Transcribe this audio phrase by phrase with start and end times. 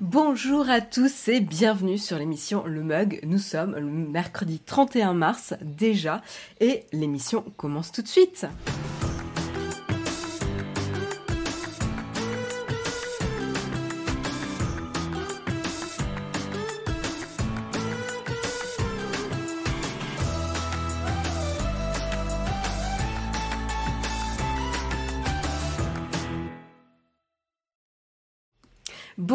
[0.00, 3.20] Bonjour à tous et bienvenue sur l'émission Le Mug.
[3.22, 6.20] Nous sommes le mercredi 31 mars déjà
[6.60, 8.44] et l'émission commence tout de suite.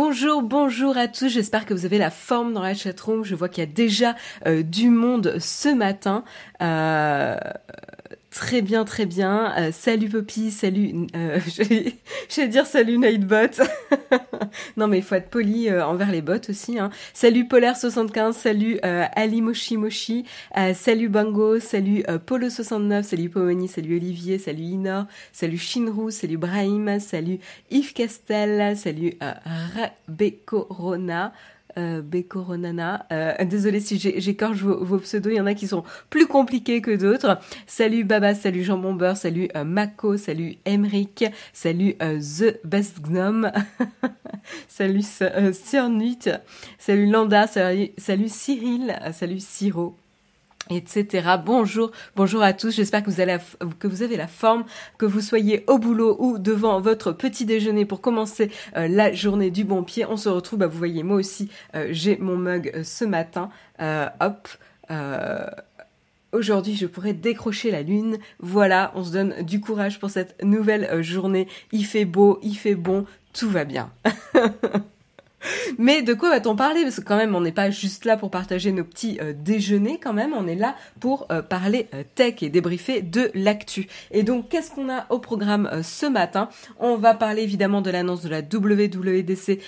[0.02, 3.25] Bonjour, bonjour à tous, j'espère que vous avez la forme dans la chatroom.
[3.25, 4.15] Je vois qu'il y a déjà
[4.47, 6.23] euh, du monde ce matin.
[6.61, 7.36] Euh,
[8.32, 9.54] Très bien, très bien.
[9.57, 11.07] Euh, salut Poppy, salut.
[11.15, 13.64] Euh, je vais dire salut Nightbot.
[14.78, 16.78] non mais il faut être poli euh, envers les bots aussi.
[16.78, 16.92] Hein.
[17.14, 20.25] Salut Polaire75, salut euh, Ali Moshi Moshi,
[20.75, 27.39] salut Bango, salut Polo69, salut Pomoni, salut Olivier, salut Inor, salut Shinru, salut Brahim, salut
[27.71, 29.14] Yves Castel, salut
[30.07, 31.34] Rebecca Rona.
[31.78, 32.02] Euh.
[33.11, 36.81] Euh, désolé si j'écorche vos, vos, pseudos, il y en a qui sont plus compliqués
[36.81, 37.39] que d'autres.
[37.67, 43.52] Salut Baba, salut Jean Bomber, salut euh, Mako, salut Emric, salut euh, The Best Gnome,
[44.67, 46.30] salut Cernut,
[46.78, 49.95] salut Landa, salut, salut Cyril, salut Siro
[50.70, 51.28] etc.
[51.44, 52.75] Bonjour, bonjour à tous.
[52.75, 54.66] J'espère que vous, avez la forme,
[54.98, 59.52] que vous soyez au boulot ou devant votre petit déjeuner pour commencer euh, la journée
[59.52, 60.06] du bon pied.
[60.06, 63.50] On se retrouve, bah, vous voyez, moi aussi, euh, j'ai mon mug euh, ce matin.
[64.20, 64.47] hop.
[66.31, 68.20] Aujourd'hui, je pourrais décrocher la lune.
[68.40, 71.47] Voilà, on se donne du courage pour cette nouvelle journée.
[71.72, 73.92] Il fait beau, il fait bon, tout va bien.
[75.78, 76.84] Mais de quoi va-t-on parler?
[76.84, 80.00] Parce que quand même, on n'est pas juste là pour partager nos petits euh, déjeuners,
[80.02, 83.88] quand même, on est là pour euh, parler euh, tech et débriefer de l'actu.
[84.12, 86.50] Et donc, qu'est-ce qu'on a au programme ce matin?
[86.80, 89.59] On va parler évidemment de l'annonce de la WWDC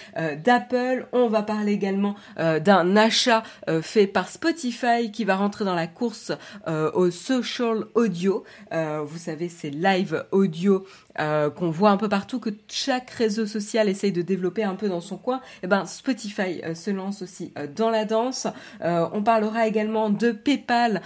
[0.44, 1.08] d'Apple.
[1.12, 3.44] On va parler également d'un achat
[3.82, 6.32] fait par Spotify qui va rentrer dans la course
[6.68, 8.44] au social audio.
[8.72, 10.86] vous savez, c'est live audio
[11.20, 14.88] euh, qu'on voit un peu partout, que chaque réseau social essaye de développer un peu
[14.88, 18.48] dans son coin, et eh ben Spotify euh, se lance aussi euh, dans la danse.
[18.82, 21.02] on parlera également de PayPal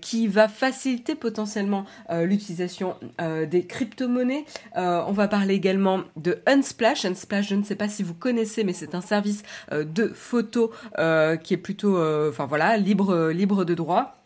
[0.00, 4.44] qui va faciliter potentiellement l'utilisation des crypto-monnaies.
[4.76, 7.04] on va parler également de Unsplash.
[7.04, 10.70] Unsplash, je ne sais pas si vous connaissez, mais c'est un service de photos
[11.42, 14.19] qui est plutôt, enfin voilà, libre, libre de droit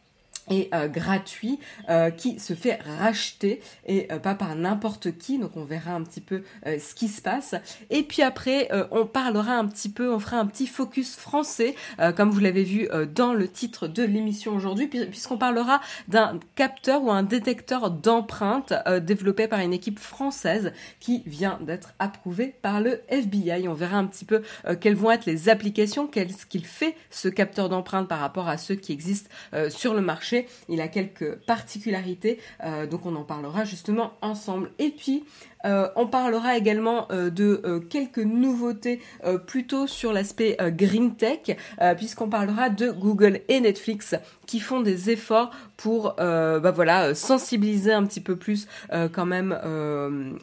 [0.50, 5.38] et euh, gratuit euh, qui se fait racheter et euh, pas par n'importe qui.
[5.38, 7.55] Donc on verra un petit peu ce qui se passe.
[7.91, 11.75] Et puis après on parlera un petit peu on fera un petit focus français
[12.16, 17.11] comme vous l'avez vu dans le titre de l'émission aujourd'hui puisqu'on parlera d'un capteur ou
[17.11, 18.72] un détecteur d'empreintes
[19.03, 24.06] développé par une équipe française qui vient d'être approuvé par le FBI on verra un
[24.06, 24.43] petit peu
[24.81, 28.75] quelles vont être les applications qu'est-ce qu'il fait ce capteur d'empreintes par rapport à ceux
[28.75, 29.31] qui existent
[29.69, 30.33] sur le marché
[30.68, 34.70] il a quelques particularités, euh, donc on en parlera justement ensemble.
[34.78, 35.24] Et puis,
[35.64, 39.00] euh, on parlera également euh, de euh, quelques nouveautés
[39.47, 41.56] plutôt sur l'aspect green tech,
[41.97, 44.14] puisqu'on parlera de Google et Netflix
[44.47, 48.66] qui font des efforts pour bah voilà sensibiliser un petit peu plus
[49.12, 49.58] quand même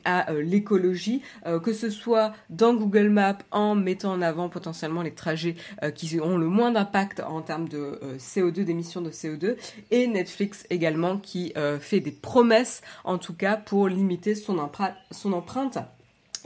[0.06, 1.22] à l'écologie,
[1.64, 5.56] que ce soit dans Google Maps en mettant en avant potentiellement les trajets
[5.96, 9.56] qui ont le moins d'impact en termes de CO2, d'émissions de CO2,
[9.92, 15.34] et Netflix également qui fait des promesses en tout cas pour limiter son empreinte son
[15.34, 15.78] empreinte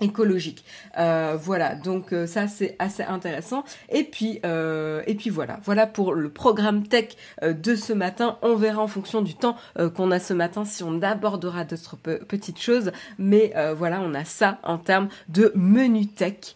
[0.01, 0.65] écologique.
[0.97, 3.63] Euh, voilà, donc euh, ça c'est assez intéressant.
[3.89, 8.37] Et puis euh, et puis voilà, voilà pour le programme tech de ce matin.
[8.41, 9.55] On verra en fonction du temps
[9.95, 12.91] qu'on a ce matin si on abordera d'autres petites choses.
[13.17, 16.55] Mais voilà, on a ça en termes de menu tech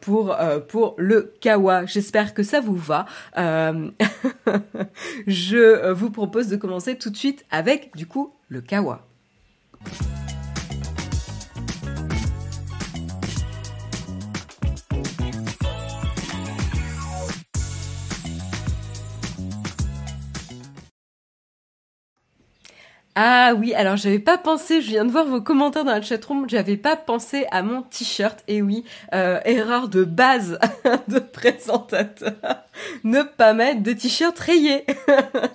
[0.00, 0.36] pour
[0.68, 1.86] pour le Kawa.
[1.86, 3.06] J'espère que ça vous va.
[5.26, 9.06] Je vous propose de commencer tout de suite avec du coup le Kawa.
[23.22, 26.48] Ah oui, alors j'avais pas pensé, je viens de voir vos commentaires dans la chatroom,
[26.48, 28.42] j'avais pas pensé à mon t-shirt.
[28.48, 28.82] Et oui,
[29.12, 30.58] euh, erreur de base
[31.08, 32.32] de présentateur,
[33.04, 34.86] ne pas mettre de t-shirt rayé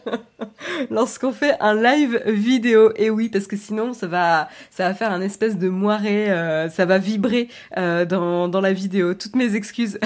[0.92, 2.92] lorsqu'on fait un live vidéo.
[2.98, 6.70] Et oui, parce que sinon ça va, ça va faire un espèce de moiré, euh,
[6.70, 9.16] ça va vibrer euh, dans, la vidéo.
[9.16, 10.00] Toutes mes excuses.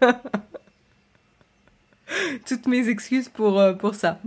[2.44, 4.18] Toutes mes excuses pour, pour ça.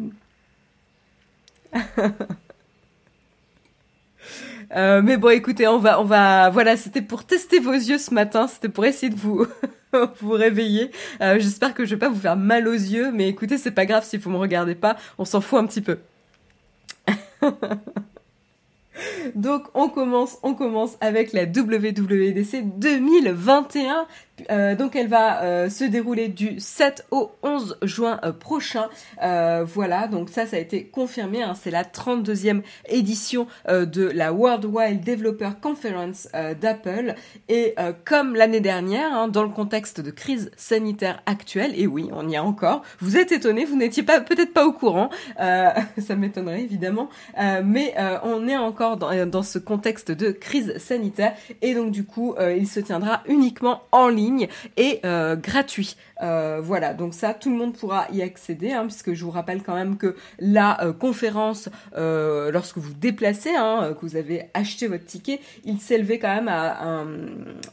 [4.75, 8.13] Euh, mais bon, écoutez, on va, on va, voilà, c'était pour tester vos yeux ce
[8.13, 9.45] matin, c'était pour essayer de vous,
[10.21, 10.91] vous réveiller.
[11.19, 14.03] J'espère que je vais pas vous faire mal aux yeux, mais écoutez, c'est pas grave
[14.05, 15.97] si vous me regardez pas, on s'en fout un petit peu.
[19.35, 24.07] Donc on commence, on commence avec la WWDC 2021
[24.51, 28.88] euh, donc elle va euh, se dérouler du 7 au 11 juin euh, prochain.
[29.22, 31.44] voilà, donc ça, ça a été confirmé.
[31.44, 36.28] Hein, c'est la 32e édition de la Worldwide Developer Conference
[36.60, 37.16] d'Apple.
[37.50, 37.75] Et
[38.06, 42.36] comme l'année dernière, hein, dans le contexte de crise sanitaire actuelle, et oui, on y
[42.36, 47.10] est encore, vous êtes étonnés, vous n'étiez pas peut-être pas au courant, ça m'étonnerait évidemment,
[47.63, 51.34] mais on est encore dans, dans, ce contexte de crise sanitaire.
[51.62, 54.26] Et donc du coup, il se tiendra uniquement en ligne
[54.77, 55.95] et euh, gratuit.
[56.21, 59.63] Euh, voilà, donc ça, tout le monde pourra y accéder, hein, puisque je vous rappelle
[59.63, 65.06] quand même que la euh, conférence, lorsque vous déplacez, hein, que vous avez acheté votre
[65.06, 67.07] ticket, il s'élevait quand même à un,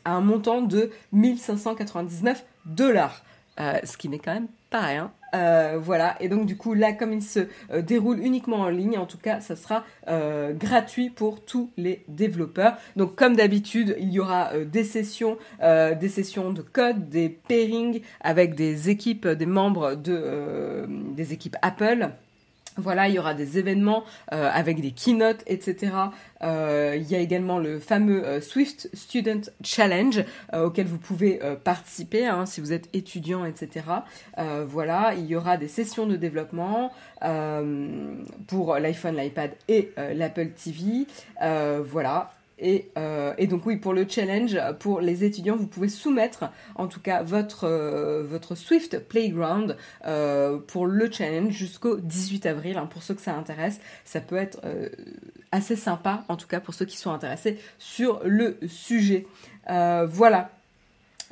[0.04, 3.22] à un montant de 1599 dollars.
[3.58, 4.48] ce qui n'est quand même
[4.80, 5.12] rien.
[5.34, 7.40] Euh, voilà, et donc du coup là, comme il se
[7.72, 12.04] euh, déroule uniquement en ligne, en tout cas, ça sera euh, gratuit pour tous les
[12.08, 12.76] développeurs.
[12.94, 18.54] Donc comme d'habitude, il y aura des sessions, des sessions de code, des pairings avec
[18.54, 22.10] des équipes, des membres de des équipes Apple.
[22.76, 25.92] Voilà, il y aura des événements euh, avec des keynotes, etc.
[26.42, 32.26] Euh, il y a également le fameux euh, Swift Student Challenge auquel vous pouvez participer
[32.26, 33.86] hein, si vous êtes étudiant, etc.
[34.66, 36.92] voilà, il y aura des sessions de développement
[38.46, 41.06] pour l'iPhone, l'iPad et l'Apple TV.
[41.84, 42.30] voilà,
[42.62, 46.44] euh, et, donc oui, pour le challenge, pour les étudiants, vous pouvez soumettre
[46.76, 52.78] en tout cas votre, euh, votre Swift Playground euh, pour le challenge jusqu'au 18 avril.
[52.78, 54.60] Hein, pour ceux que ça intéresse, ça peut être
[55.52, 59.26] assez sympa, en tout cas pour ceux qui sont intéressés sur le sujet.
[59.66, 60.50] voilà,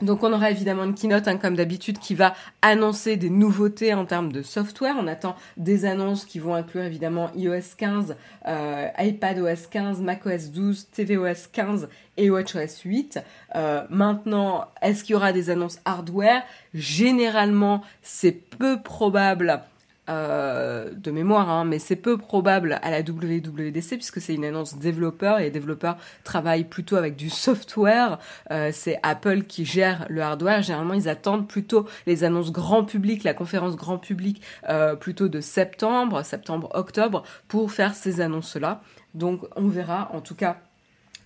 [0.02, 4.04] donc on aura évidemment une keynote hein, comme d'habitude qui va annoncer des nouveautés en
[4.04, 4.96] termes de software.
[4.98, 8.16] On attend des annonces qui vont inclure évidemment iOS 15,
[8.46, 13.20] euh, iPadOS 15, macOS 12, tvOS 15 et WatchOS 8.
[13.54, 16.42] Euh, maintenant, est-ce qu'il y aura des annonces hardware?
[16.74, 19.62] Généralement, c'est peu probable
[20.12, 24.76] euh, de mémoire, hein, mais c'est peu probable à la WWDC puisque c'est une annonce
[24.76, 28.18] développeur et les développeurs travaillent plutôt avec du software.
[28.50, 30.62] Euh, c'est Apple qui gère le hardware.
[30.62, 35.40] Généralement, ils attendent plutôt les annonces grand public, la conférence grand public euh, plutôt de
[35.40, 38.82] septembre, septembre-octobre pour faire ces annonces-là.
[39.14, 40.10] Donc, on verra.
[40.12, 40.58] En tout cas,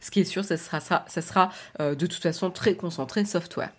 [0.01, 1.51] ce qui est sûr, ça sera, ça, ça sera
[1.81, 3.71] de toute façon très concentré software.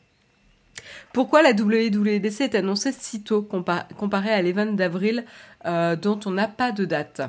[1.13, 5.25] Pourquoi la WWDC est annoncée si tôt comparé à l'event d'avril
[5.66, 7.22] euh, dont on n'a pas de date?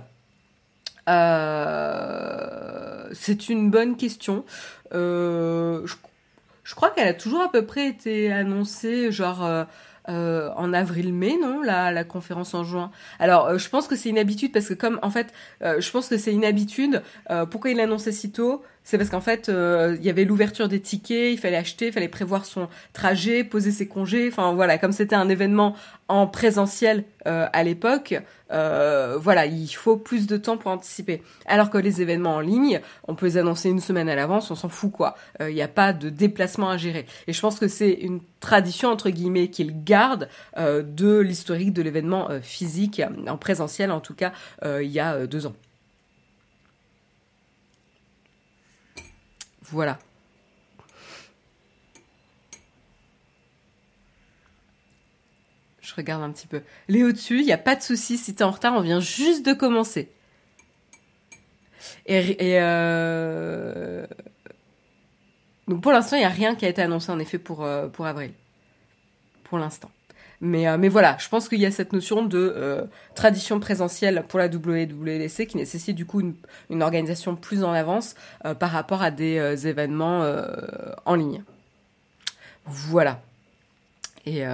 [1.09, 4.45] Euh, C'est une bonne question.
[4.93, 5.87] Euh,
[6.65, 9.67] je, crois qu'elle a toujours à peu près été annoncée genre
[10.09, 12.91] en avril-mai, non la, la conférence en juin.
[13.19, 16.17] Alors, je pense que c'est une habitude parce que comme en fait, je pense que
[16.17, 17.03] c'est une habitude.
[17.51, 18.63] pourquoi il l'annonçait si tôt?
[18.89, 21.93] C'est parce qu'en fait, euh, il y avait l'ouverture des tickets, il fallait acheter, il
[21.93, 24.29] fallait prévoir son trajet, poser ses congés.
[24.33, 25.77] Enfin voilà, comme c'était un événement
[26.09, 28.15] en présentiel euh, à l'époque,
[28.51, 31.23] euh, voilà, il faut plus de temps pour anticiper.
[31.47, 34.55] Alors que les événements en ligne, on peut les annoncer une semaine à l'avance, on
[34.55, 35.17] s'en fout quoi.
[35.41, 37.07] Il n'y a pas de déplacement à gérer.
[37.27, 42.29] Et je pense que c'est une tradition entre guillemets qu'il garde de l'historique de l'événement
[42.43, 44.33] physique en présentiel, en tout cas
[44.65, 45.55] il y a deux ans.
[49.71, 49.99] Voilà.
[56.01, 56.63] Regarde un petit peu.
[56.89, 58.19] Léo dessus, il n'y a pas de souci.
[58.19, 60.11] Si tu es en retard, on vient juste de commencer.
[62.07, 64.07] Et, euh,
[65.67, 67.89] donc pour l'instant, il n'y a rien qui a été annoncé en effet pour, euh,
[67.89, 68.33] pour avril.
[69.45, 69.91] Pour l'instant.
[70.41, 74.39] Mais, euh, mais voilà, je pense qu'il y a cette notion de tradition présentielle pour
[74.39, 76.21] la WWDC qui nécessite du coup
[76.71, 78.15] une, organisation plus en avance
[78.59, 80.25] par rapport à des événements
[81.05, 81.43] en ligne.
[82.65, 83.21] Voilà.
[84.29, 84.45] Et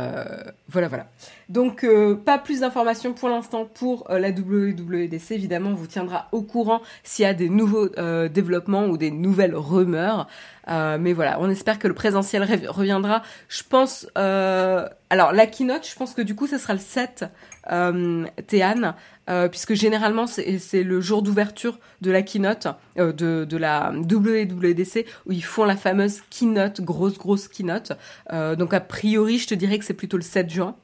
[0.68, 1.06] voilà, voilà.
[1.48, 1.86] Donc,
[2.24, 5.32] pas plus d'informations pour l'instant pour la WWDC.
[5.32, 7.88] Évidemment, on vous tiendra au courant s'il y a des nouveaux
[8.28, 10.28] développements ou des nouvelles rumeurs.
[10.68, 13.22] Euh, mais voilà, on espère que le présentiel reviendra.
[13.48, 17.24] Je pense, euh, alors la keynote, je pense que du coup, ce sera le 7
[17.70, 18.94] euh, Théane,
[19.30, 22.68] euh, puisque généralement c'est le jour d'ouverture de la keynote
[22.98, 27.92] euh, de, de la WWDC où ils font la fameuse keynote, grosse grosse keynote.
[28.30, 30.76] donc a priori, je te dirais que c'est plutôt le 7 juin.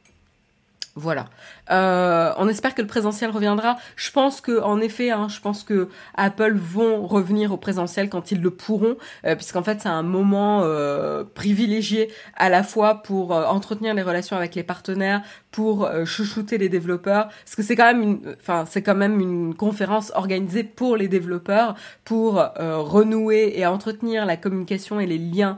[0.96, 1.26] Voilà.
[1.70, 3.76] Euh, on espère que le présentiel reviendra.
[3.96, 8.32] Je pense que, en effet, hein, je pense que Apple vont revenir au présentiel quand
[8.32, 13.34] ils le pourront, euh, puisqu'en fait, c'est un moment euh, privilégié à la fois pour
[13.34, 17.76] euh, entretenir les relations avec les partenaires, pour euh, chouchouter les développeurs, parce que c'est
[17.76, 21.74] quand même une, enfin, c'est quand même une conférence organisée pour les développeurs,
[22.04, 25.56] pour renouer et entretenir la communication et les liens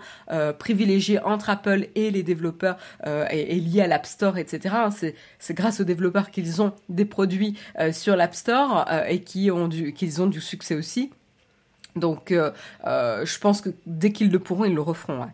[0.58, 2.76] privilégiés entre Apple et les développeurs
[3.06, 4.74] et, et liés à l'App Store, etc.
[4.74, 4.90] Hein,
[5.38, 9.50] c'est grâce aux développeurs qu'ils ont des produits euh, sur l'App Store euh, et qui
[9.50, 11.10] ont du, qu'ils ont du succès aussi.
[11.96, 12.50] Donc, euh,
[12.84, 15.26] je pense que dès qu'ils le pourront, ils le referont.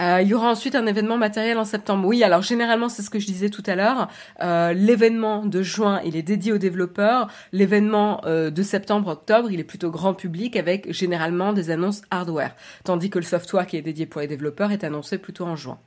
[0.00, 2.06] Euh, il y aura ensuite un événement matériel en septembre.
[2.06, 4.08] Oui, alors généralement, c'est ce que je disais tout à l'heure.
[4.42, 7.28] Euh, l'événement de juin, il est dédié aux développeurs.
[7.52, 12.54] L'événement euh, de septembre-octobre, il est plutôt grand public avec généralement des annonces hardware.
[12.82, 15.78] Tandis que le software qui est dédié pour les développeurs est annoncé plutôt en juin.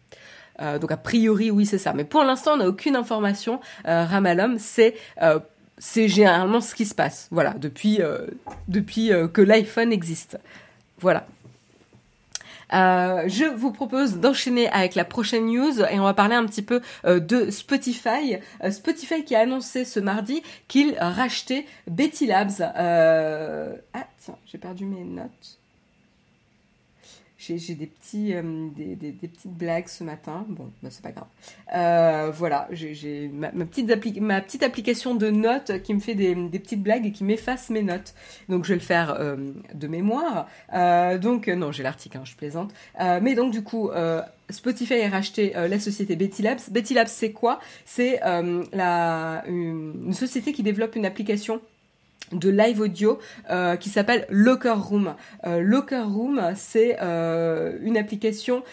[0.81, 1.93] donc a priori, oui, c'est ça.
[1.93, 3.59] Mais pour l'instant, on n'a aucune information.
[3.85, 4.95] Ramalom, c'est
[5.79, 7.27] c'est généralement ce qui se passe.
[7.29, 7.99] Voilà, depuis
[8.67, 10.39] depuis que l'iPhone existe.
[10.99, 11.27] Voilà.
[12.73, 16.61] Euh, je vous propose d'enchaîner avec la prochaine news et on va parler un petit
[16.61, 18.37] peu euh, de Spotify.
[18.63, 22.61] Euh, Spotify qui a annoncé ce mardi qu'il rachetait Betty Labs.
[22.61, 24.07] Ah
[24.45, 25.56] j'ai perdu mes notes
[27.55, 30.45] j'ai des petits euh, des, des, petites blagues ce matin.
[30.49, 31.27] Bon bah, c'est pas grave.
[31.73, 36.59] Euh, voilà j'ai ma, petite ma petite application de notes qui me fait des, des
[36.59, 38.13] petites blagues et qui m'efface mes notes.
[38.49, 40.47] Donc je vais le faire euh, de mémoire.
[41.19, 42.73] Donc non j'ai l'article hein, je plaisante.
[42.99, 43.89] Mais donc du coup
[44.49, 46.59] Spotify a racheté la société Betty Labs.
[46.71, 47.59] Betty Labs, c'est quoi?
[47.85, 48.19] C'est
[48.73, 51.61] la une, société qui développe une application
[52.31, 53.19] de live audio
[53.49, 55.15] euh, qui s'appelle Locker Room.
[55.45, 58.63] Euh, Locker Room, c'est euh, une application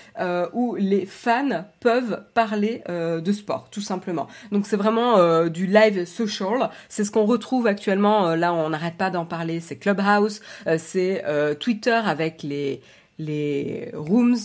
[0.53, 4.29] où les fans peuvent parler de sport, tout simplement.
[4.53, 6.71] Donc c'est vraiment du live social.
[6.89, 8.35] C'est ce qu'on retrouve actuellement.
[8.35, 9.61] là, on n'arrête pas d'en parler.
[9.61, 10.41] C'est Clubhouse,
[10.79, 11.25] c'est
[11.61, 12.81] Twitter avec les
[13.19, 14.37] les rooms.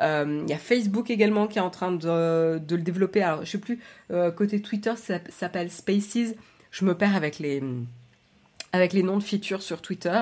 [0.00, 3.22] Il y a Facebook également qui est en train de, de le développer.
[3.22, 3.80] Alors je sais plus
[4.36, 6.34] côté Twitter, ça s'appelle Spaces.
[6.70, 7.62] Je me perds avec les
[8.74, 10.20] avec les noms de features sur Twitter.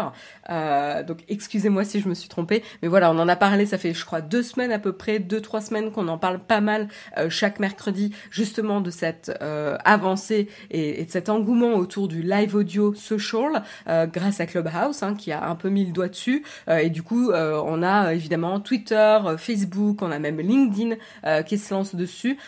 [0.50, 3.78] Euh, donc excusez-moi si je me suis trompée, mais voilà, on en a parlé, ça
[3.78, 6.60] fait je crois deux semaines à peu près, deux trois semaines qu'on en parle pas
[6.60, 12.22] mal euh, chaque mercredi, justement de cette euh, avancée et, de cet engouement autour du
[12.22, 16.44] live audio social grâce à Clubhouse, hein, qui a un peu mis le doigt dessus.
[16.68, 20.96] Et du coup, on a évidemment Twitter, Facebook, on a même LinkedIn
[21.44, 22.38] qui se lance dessus.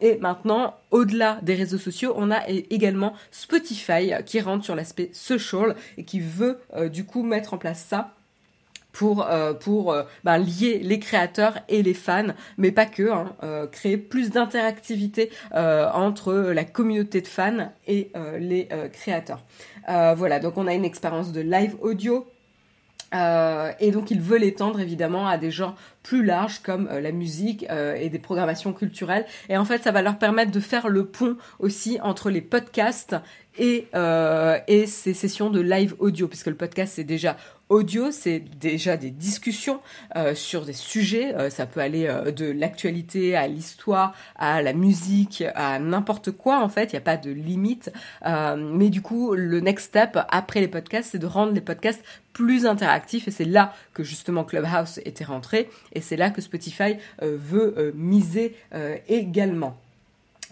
[0.00, 5.74] et maintenant, au-delà des réseaux sociaux, on a également Spotify qui rentre sur l'aspect social
[5.96, 8.14] et qui veut euh, du coup mettre en place ça
[8.92, 13.34] pour euh, euh, ben, lier les créateurs et les fans, mais pas que, hein,
[13.72, 19.42] créer plus d'interactivité entre la communauté de fans et les créateurs.
[19.88, 22.26] voilà, donc on a une expérience de live audio
[23.14, 27.12] euh, et donc il veut l'étendre évidemment à des genres plus larges comme euh, la
[27.12, 29.26] musique euh, et des programmations culturelles.
[29.48, 33.16] Et en fait, ça va leur permettre de faire le pont aussi entre les podcasts
[33.58, 33.88] et,
[34.66, 37.36] et ces sessions de live audio, puisque le podcast c'est déjà
[37.72, 39.80] audio, c'est déjà des discussions
[40.16, 41.34] euh, sur des sujets.
[41.34, 46.62] Euh, ça peut aller euh, de l'actualité à l'histoire, à la musique, à n'importe quoi
[46.62, 46.92] en fait.
[46.92, 47.90] Il n'y a pas de limite.
[48.24, 52.66] mais du coup, le next step après les podcasts, c'est de rendre les podcasts plus
[52.66, 53.26] interactifs.
[53.28, 55.70] Et c'est là que justement Clubhouse était rentré.
[55.94, 58.54] Et c'est là que Spotify veut miser
[59.08, 59.76] également.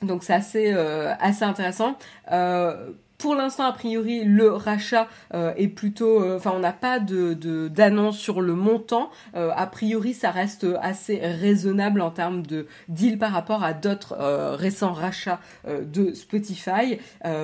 [0.03, 1.97] Donc c'est assez, assez intéressant.
[3.21, 7.69] Pour l'instant, a priori, le rachat euh, est plutôt, euh, enfin, on n'a pas de
[7.69, 9.11] d'annonce sur le montant.
[9.37, 14.17] Euh, a priori, ça reste assez raisonnable en termes de deal par rapport à d'autres
[14.57, 16.99] récents rachats de Spotify.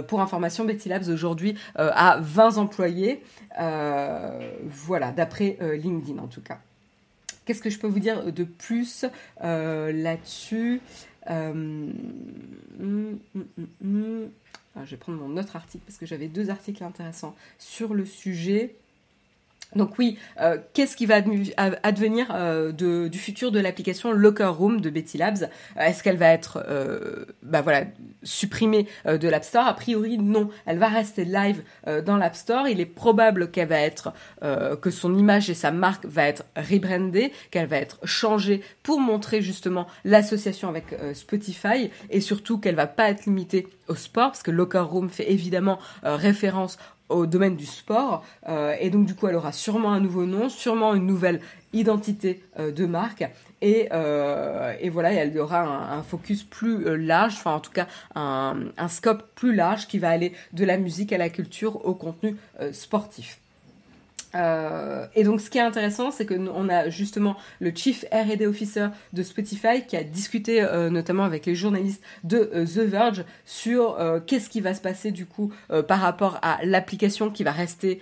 [0.09, 3.23] pour information, Betty Labs aujourd'hui a 20 employés.
[3.59, 6.59] voilà, d'après LinkedIn en tout cas.
[7.45, 9.05] Qu'est-ce que je peux vous dire de plus
[9.43, 10.81] là-dessus?
[11.29, 11.93] Hum,
[12.81, 13.19] hum,
[13.83, 14.31] hum,
[14.85, 18.77] je vais prendre mon autre article parce que j'avais deux articles intéressants sur le sujet.
[19.75, 21.17] Donc oui, euh, qu'est-ce qui va
[21.83, 25.43] advenir euh, du futur de l'application Locker Room de Betty Labs?
[25.77, 26.65] Euh, Est-ce qu'elle va être,
[27.43, 27.65] bah
[28.23, 29.67] supprimée de l'App Store?
[29.67, 30.51] A priori, non.
[30.67, 31.63] Elle va rester live
[32.05, 32.69] dans l'App Store.
[32.69, 37.33] Il est probable qu'elle va être, que son image et sa marque va être rebrandée,
[37.51, 43.11] qu'elle va être changée pour montrer justement l'association avec Spotify et surtout qu'elle va pas
[43.11, 48.25] être limitée au sport parce que Locker Room fait évidemment référence au domaine du sport.
[48.81, 51.41] et donc du coup, elle aura sûrement un nouveau nom, sûrement une nouvelle
[51.73, 53.25] identité de marque.
[53.63, 53.89] Et,
[54.81, 59.23] et, voilà, elle aura un, focus plus large, enfin en tout cas un, un, scope
[59.35, 62.37] plus large qui va aller de la musique à la culture au contenu
[62.73, 63.41] sportif.
[64.37, 68.89] Euh, et donc, ce qui est intéressant, c'est qu'on a justement le Chief R&D Officer
[69.13, 73.97] de Spotify qui a discuté euh, notamment avec les journalistes de euh, The Verge sur
[74.27, 75.53] qu'est-ce qui va se passer du coup
[75.89, 78.01] par rapport à l'application qui va rester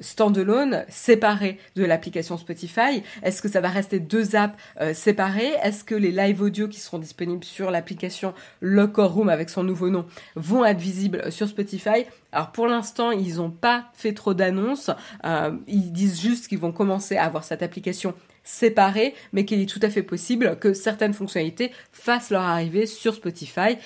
[0.00, 5.52] standalone, séparé de l'application Spotify Est-ce que ça va rester deux apps euh, séparées?
[5.62, 9.90] Est-ce que les live audio qui seront disponibles sur l'application Locker Room avec son nouveau
[9.90, 12.06] nom vont être visibles sur Spotify?
[12.32, 14.90] Alors pour l'instant, ils n'ont pas fait trop d'annonces.
[15.24, 19.68] Euh, ils disent juste qu'ils vont commencer à avoir cette application séparée, mais qu'il est
[19.68, 23.78] tout à fait possible que certaines fonctionnalités fassent leur arrivée sur Spotify.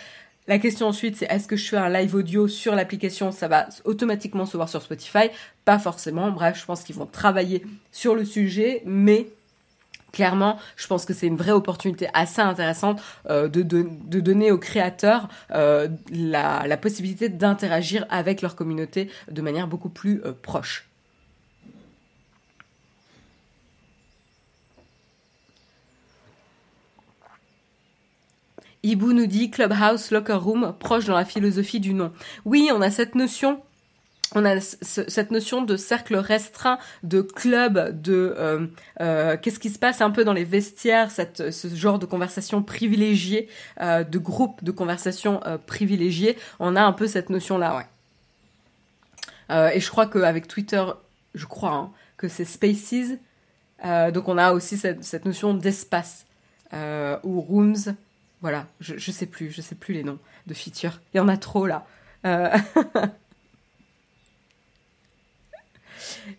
[0.48, 3.32] La question ensuite, c'est est-ce que je fais un live audio sur l'application?
[3.32, 5.28] Ça va automatiquement se voir sur Spotify
[5.66, 6.30] Pas forcément.
[6.30, 9.28] Bref, je pense qu'ils vont travailler sur le sujet, mais
[10.10, 13.60] clairement, je pense que c'est une vraie opportunité assez intéressante euh, de,
[14.20, 20.32] donner aux créateurs euh, la, possibilité d'interagir avec leur communauté de manière beaucoup plus euh,
[20.32, 20.87] proche.
[28.82, 32.12] Ibu nous dit Clubhouse, Locker Room, proche dans la philosophie du nom.
[32.44, 33.60] Oui, on a cette notion
[34.34, 38.66] on a cette notion de cercle restreint, de club, de euh,
[39.00, 43.48] euh, qu'est-ce qui se passe un peu dans les vestiaires, ce genre de conversation privilégiée,
[43.80, 46.36] euh, de groupe de conversation privilégiée.
[46.60, 47.76] On a un peu cette notion-là,
[49.50, 49.76] ouais.
[49.76, 50.84] et je crois qu'avec Twitter,
[51.34, 53.16] je crois hein, que c'est Spaces.
[54.12, 56.26] donc on a aussi cette notion d'espace
[57.24, 57.94] ou rooms
[58.40, 61.00] voilà, je, sais plus, je sais plus les noms de features.
[61.12, 61.86] Il y en a trop là.
[62.24, 62.56] Euh,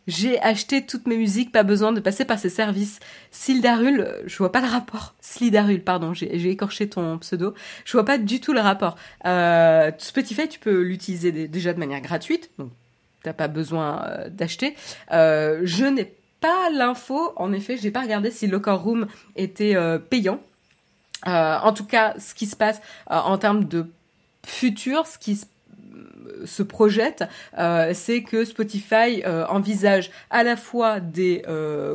[0.08, 3.02] j'ai acheté toutes mes musiques, pas besoin de passer par ces services.
[3.32, 5.16] Sildarul, je vois pas le rapport.
[5.20, 7.54] Slidarul, pardon, j'ai écorché ton pseudo.
[7.84, 8.96] Je vois pas du tout le rapport.
[9.26, 12.72] Euh, Spotify, tu peux l'utiliser déjà de manière gratuite, donc
[13.24, 14.78] t'as pas besoin euh, d'acheter.
[15.12, 19.76] je n'ai pas l'info, en effet, j'ai pas regardé si Locker Room était
[20.10, 20.40] payant.
[21.28, 23.88] Euh, en tout cas, ce qui se passe euh, en termes de
[24.46, 25.42] futur, ce qui
[26.46, 27.26] se projette,
[27.58, 31.44] euh, c'est que Spotify envisage à la fois des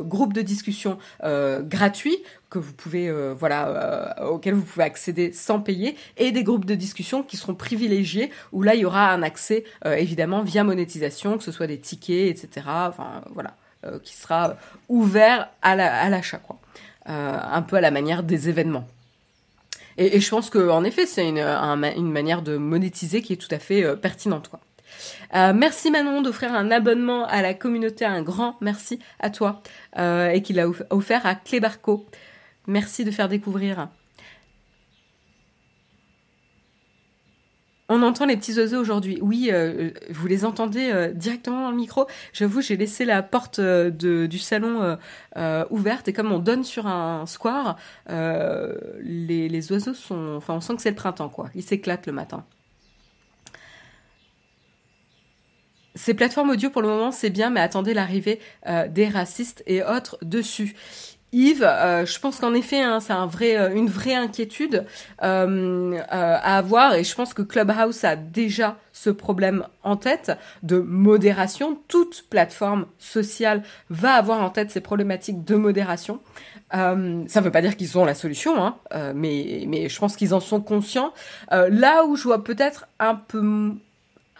[0.03, 2.17] groupes de discussion gratuits
[2.51, 7.23] que vous pouvez voilà auxquels vous pouvez accéder sans payer et des groupes de discussion
[7.23, 11.51] qui seront privilégiés où là il y aura un accès évidemment via monétisation que ce
[11.51, 13.55] soit des tickets etc enfin voilà
[14.03, 14.55] qui sera
[14.89, 16.57] ouvert à l'achat quoi.
[17.07, 18.87] Un peu à la manière des événements
[19.97, 23.83] et, je pense qu'en effet, c'est une, manière de monétiser qui est tout à fait
[23.83, 24.49] euh, pertinente.
[25.33, 29.61] Euh, merci Manon d'offrir un abonnement à la communauté, un grand merci à toi
[29.97, 32.05] euh, et qu'il a offert à Clébarco.
[32.67, 33.89] Merci de faire découvrir
[37.87, 39.19] On entend les petits oiseaux aujourd'hui.
[39.21, 42.07] Oui, euh, vous les entendez euh, directement dans le micro.
[42.33, 44.97] J'avoue, j'ai laissé la porte euh, du salon
[45.69, 47.77] ouverte et comme on donne sur un square,
[48.09, 50.35] les, les, oiseaux sont...
[50.37, 51.49] Enfin, on sent que c'est le printemps, quoi.
[51.53, 52.45] Ils s'éclatent le matin.
[55.93, 58.39] Ces plateformes audio, pour le moment, c'est bien, mais attendez l'arrivée
[58.89, 60.75] des racistes et autres dessus.
[61.35, 64.85] Yves, euh, je pense qu'en effet, hein, c'est un vrai, euh, une vraie inquiétude
[65.21, 70.31] euh, à avoir, et je pense que Clubhouse a déjà ce problème en tête
[70.63, 71.77] de modération.
[71.89, 76.21] Toute plateforme sociale va avoir en tête ces problématiques de modération.
[76.71, 78.77] ça ne veut pas dire qu'ils ont la solution, hein,
[79.13, 81.13] mais, je pense qu'ils en sont conscients.
[81.51, 83.73] là où je vois peut-être un peu,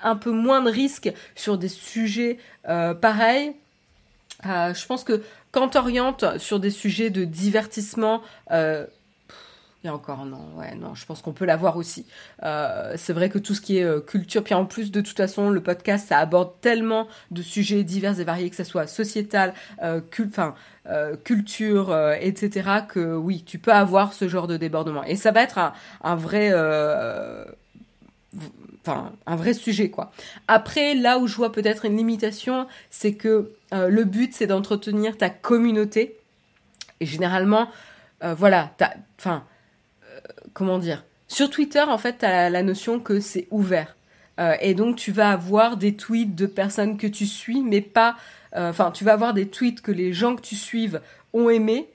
[0.01, 3.53] un peu moins de risques sur des sujets pareils,
[4.43, 5.21] je pense que
[5.55, 8.85] quand t'orientes sur des sujets de divertissement, euh,
[9.81, 12.05] il y a encore non, ouais, non, je pense qu'on peut l'avoir aussi.
[12.43, 15.15] Euh, c'est vrai que tout ce qui est euh, culture, puis en plus de toute
[15.15, 19.53] façon, le podcast, ça aborde tellement de sujets divers et variés, que ce soit sociétal,
[19.81, 20.55] enfin,
[21.23, 25.05] culture, etc., que oui, tu peux avoir ce genre de débordement.
[25.05, 25.57] Et ça va être
[26.03, 26.51] un vrai
[28.85, 30.11] enfin un vrai sujet quoi.
[30.47, 35.17] Après là où je vois peut-être une limitation, c'est que euh, le but c'est d'entretenir
[35.17, 36.17] ta communauté
[37.01, 37.69] et généralement
[38.23, 38.73] euh, voilà,
[39.19, 39.43] enfin
[40.03, 40.19] euh,
[40.53, 43.97] comment dire, sur Twitter en fait tu as la, notion que c'est ouvert.
[44.61, 48.15] et donc tu vas avoir des tweets de personnes que tu suis mais pas
[48.53, 51.01] enfin tu vas avoir des tweets que les gens que tu suives
[51.33, 51.89] ont aimé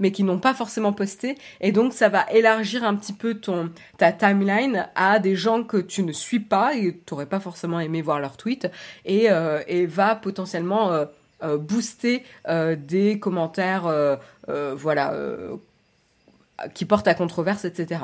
[0.00, 1.36] mais qui n'ont pas forcément posté.
[1.60, 5.76] Et donc, ça va élargir un petit peu ton, ta timeline à des gens que
[5.76, 8.70] tu ne suis pas et tu n'aurais pas forcément aimé voir leur tweet
[9.04, 9.28] et,
[9.66, 11.06] et va potentiellement
[11.58, 15.14] booster des commentaires, voilà,
[16.74, 18.00] qui portent à controverse, etc.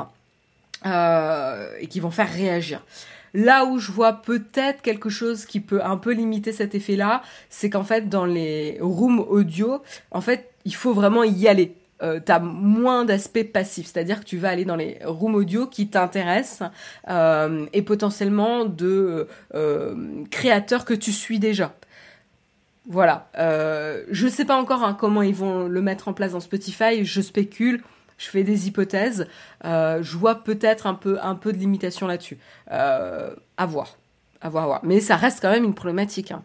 [0.85, 2.83] et qui vont faire réagir.
[3.37, 7.69] Là où je vois peut-être quelque chose qui peut un peu limiter cet effet-là, c'est
[7.69, 11.75] qu'en fait, dans les rooms audio, en fait, il faut vraiment y aller.
[12.03, 15.67] Euh, tu as moins d'aspect passif, c'est-à-dire que tu vas aller dans les rooms audio
[15.67, 16.71] qui t'intéressent
[17.09, 21.75] euh, et potentiellement de euh, créateurs que tu suis déjà.
[22.89, 23.29] Voilà.
[23.37, 27.05] Euh, je sais pas encore hein, comment ils vont le mettre en place dans Spotify.
[27.05, 27.83] Je spécule
[28.19, 29.29] je fais des hypothèses,
[29.65, 32.39] euh, je vois peut-être un peu, un peu de limitation là-dessus.
[32.71, 33.99] Euh, à voir,
[34.41, 34.81] à voir, à voir.
[34.85, 36.33] Mais ça reste quand même une problématique.
[36.33, 36.43] Hein.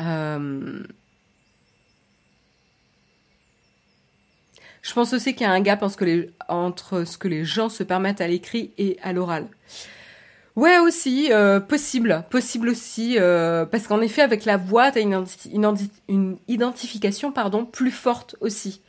[0.00, 0.82] Euh,
[4.80, 5.84] je pense aussi qu'il y a un gap
[6.48, 9.46] entre ce que les gens se permettent à l'écrit et à l'oral.
[10.54, 15.24] Ouais aussi, euh, possible, possible aussi, euh, parce qu'en effet avec la voix, t'as une,
[16.08, 18.82] une, identification pardon plus forte aussi.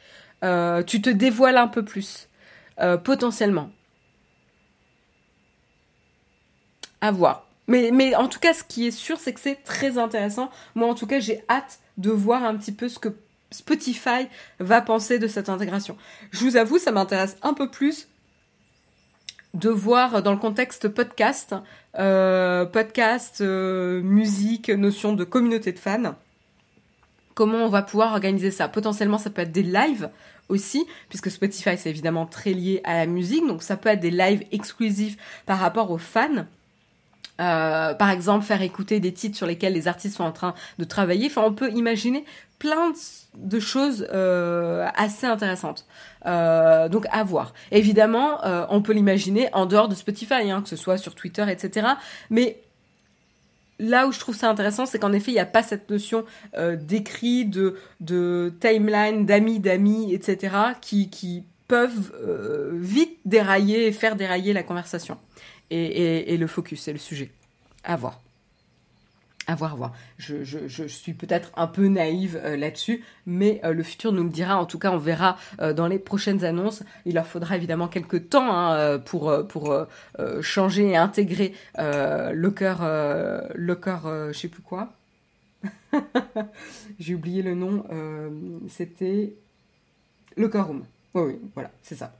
[0.43, 2.27] Euh, tu te dévoiles un peu plus,
[3.03, 3.69] potentiellement.
[6.99, 7.47] À voir.
[7.67, 10.49] Mais, mais en tout cas, ce qui est sûr, c'est que c'est très intéressant.
[10.75, 13.09] Moi, en tout cas, j'ai hâte de voir un petit peu ce que
[13.51, 14.27] Spotify
[14.59, 15.95] va penser de cette intégration.
[16.31, 18.07] Je vous avoue, ça m'intéresse un peu plus
[19.53, 21.55] de voir dans le contexte podcast,
[21.99, 26.15] euh, podcast, euh, musique, notion de communauté de fans,
[27.35, 28.67] comment on va pouvoir organiser ça.
[28.67, 30.09] Potentiellement, ça peut être des lives
[30.49, 34.11] aussi, puisque Spotify c'est évidemment très lié à la musique, donc ça peut être des
[34.11, 36.45] lives exclusifs par rapport aux fans.
[37.41, 40.83] Euh, par exemple, faire écouter des titres sur lesquels les artistes sont en train de
[40.83, 41.27] travailler.
[41.27, 42.25] Enfin, on peut imaginer
[42.59, 42.93] plein
[43.35, 45.85] de choses euh, assez intéressantes.
[46.25, 47.53] Euh, donc à voir.
[47.71, 51.87] Évidemment, on peut l'imaginer en dehors de Spotify, hein, que ce soit sur Twitter, etc.
[52.29, 52.61] Mais
[53.79, 56.25] là où je trouve ça intéressant, c'est qu'en effet, il n'y a pas cette notion
[56.55, 62.13] d'écrit, de, timeline, d'amis, d'amis, etc., qui peuvent
[62.73, 65.17] vite dérailler et faire dérailler la conversation
[65.69, 67.31] et, le focus, c'est le sujet.
[67.83, 68.21] À voir.
[69.45, 69.93] À voir, à voir.
[70.17, 74.57] Je, suis peut-être un peu naïve euh, là-dessus, mais euh, le futur nous le dira.
[74.57, 76.83] En tout cas, on verra euh, dans les prochaines annonces.
[77.05, 79.75] Il leur faudra évidemment quelques temps hein, pour, pour
[80.41, 82.81] changer et intégrer le cœur,
[83.53, 84.93] le cœur, je sais plus quoi.
[86.99, 87.83] J'ai oublié le nom.
[88.69, 89.35] C'était
[90.37, 90.85] le Room.
[91.13, 92.13] Oui, oui, voilà, c'est ça.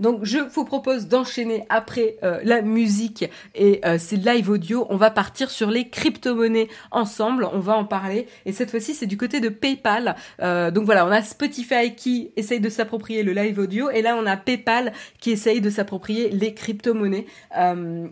[0.00, 4.86] Donc je vous propose d'enchaîner après euh, la musique et euh, ces live audio.
[4.90, 7.48] On va partir sur les crypto-monnaies ensemble.
[7.52, 8.26] On va en parler.
[8.44, 10.16] Et cette fois-ci, c'est du côté de PayPal.
[10.42, 13.90] Euh, donc voilà, on a Spotify qui essaye de s'approprier le live audio.
[13.90, 17.26] Et là, on a PayPal qui essaye de s'approprier les crypto-monnaies.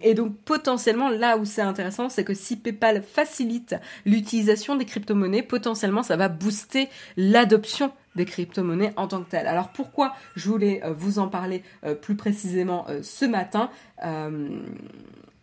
[0.02, 5.42] et donc potentiellement, là où c'est intéressant, c'est que si PayPal facilite l'utilisation des crypto-monnaies,
[5.42, 9.46] potentiellement, ça va booster l'adoption des crypto-monnaies en tant que telles.
[9.46, 13.70] Alors pourquoi je voulais euh, vous en parler euh, plus précisément euh, ce matin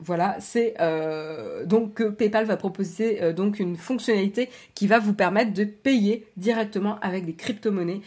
[0.03, 0.75] voilà, c'est
[1.65, 6.99] donc que PayPal va proposer donc une fonctionnalité qui va vous permettre de payer directement
[7.01, 8.01] avec des crypto-monnaies,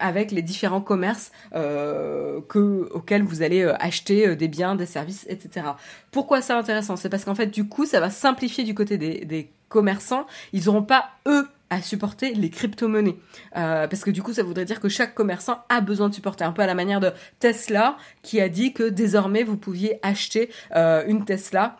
[0.00, 5.66] avec les différents commerces que, auxquels vous allez acheter des biens, des services, etc.
[6.10, 6.96] Pourquoi c'est intéressant?
[6.96, 10.26] C'est parce qu'en fait, du coup, ça va simplifier du côté des commerçants.
[10.52, 13.16] Ils n'auront pas eux à supporter les crypto-monnaies.
[13.56, 16.44] Euh, parce que du coup, ça voudrait dire que chaque commerçant a besoin de supporter,
[16.44, 20.50] un peu à la manière de Tesla, qui a dit que désormais, vous pouviez acheter
[20.76, 21.78] euh, une Tesla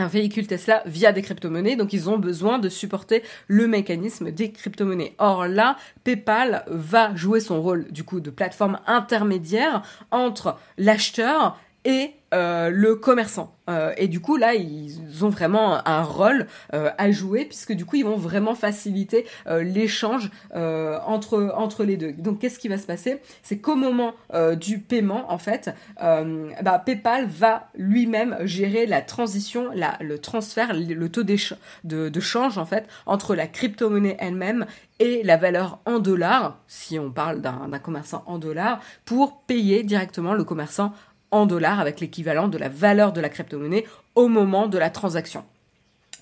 [0.00, 4.52] un véhicule Tesla via des crypto-monnaies, donc ils ont besoin de supporter le mécanisme des
[4.52, 5.14] crypto-monnaies.
[5.18, 12.12] Or là, PayPal va jouer son rôle du coup de plateforme intermédiaire entre l'acheteur et
[12.34, 13.56] euh, le commerçant.
[13.70, 17.86] Euh, et du coup, là, ils ont vraiment un rôle euh, à jouer puisque du
[17.86, 22.12] coup, ils vont vraiment faciliter l'échange entre entre les deux.
[22.12, 23.20] Donc, qu'est-ce qui va se passer?
[23.42, 24.14] C'est qu'au moment
[24.56, 31.08] du paiement, en fait, bah, PayPal va lui-même gérer la transition, la, le transfert, le
[31.08, 34.66] taux de, de change en fait entre la crypto-monnaie elle-même
[35.00, 40.34] et la valeur en dollars, si on parle d'un commerçant en dollars, pour payer directement
[40.34, 40.92] le commerçant
[41.30, 45.44] en dollars avec l'équivalent de la valeur de la crypto-monnaie au moment de la transaction.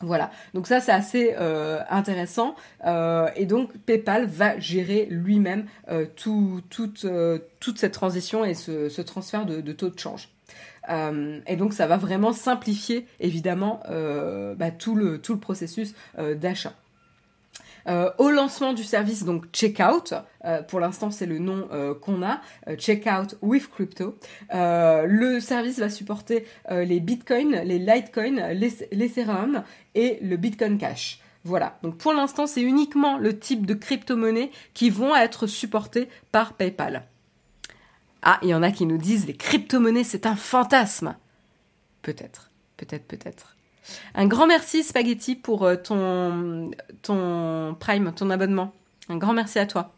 [0.01, 6.05] Voilà, donc ça c'est assez euh, intéressant euh, et donc PayPal va gérer lui-même euh,
[6.17, 7.07] tout, toute,
[7.61, 10.29] toute cette transition et ce, transfert de, taux de change.
[11.47, 13.81] et donc ça va vraiment simplifier évidemment
[14.59, 16.75] bah, tout, le, tout le processus d'achat.
[17.89, 22.23] Euh, au lancement du service, donc Checkout, euh, pour l'instant c'est le nom euh, qu'on
[22.23, 22.41] a,
[22.79, 24.19] Checkout with Crypto,
[24.53, 29.63] le service va supporter les Bitcoin, les Litecoin, l'Ethereum
[29.95, 31.21] et le Bitcoin Cash.
[31.45, 36.55] Voilà, donc pour l'instant c'est uniquement le type de crypto-monnaies qui vont être supportés par
[36.55, 37.05] PayPal.
[38.23, 41.15] Ah, il y en a qui nous disent les crypto-monnaies c'est un fantasme.
[42.03, 43.56] Peut-être, peut-être, peut-être.
[44.15, 46.71] Un grand merci Spaghetti pour euh, ton,
[47.03, 48.73] ton Prime, ton abonnement.
[49.09, 49.93] Un grand merci à toi.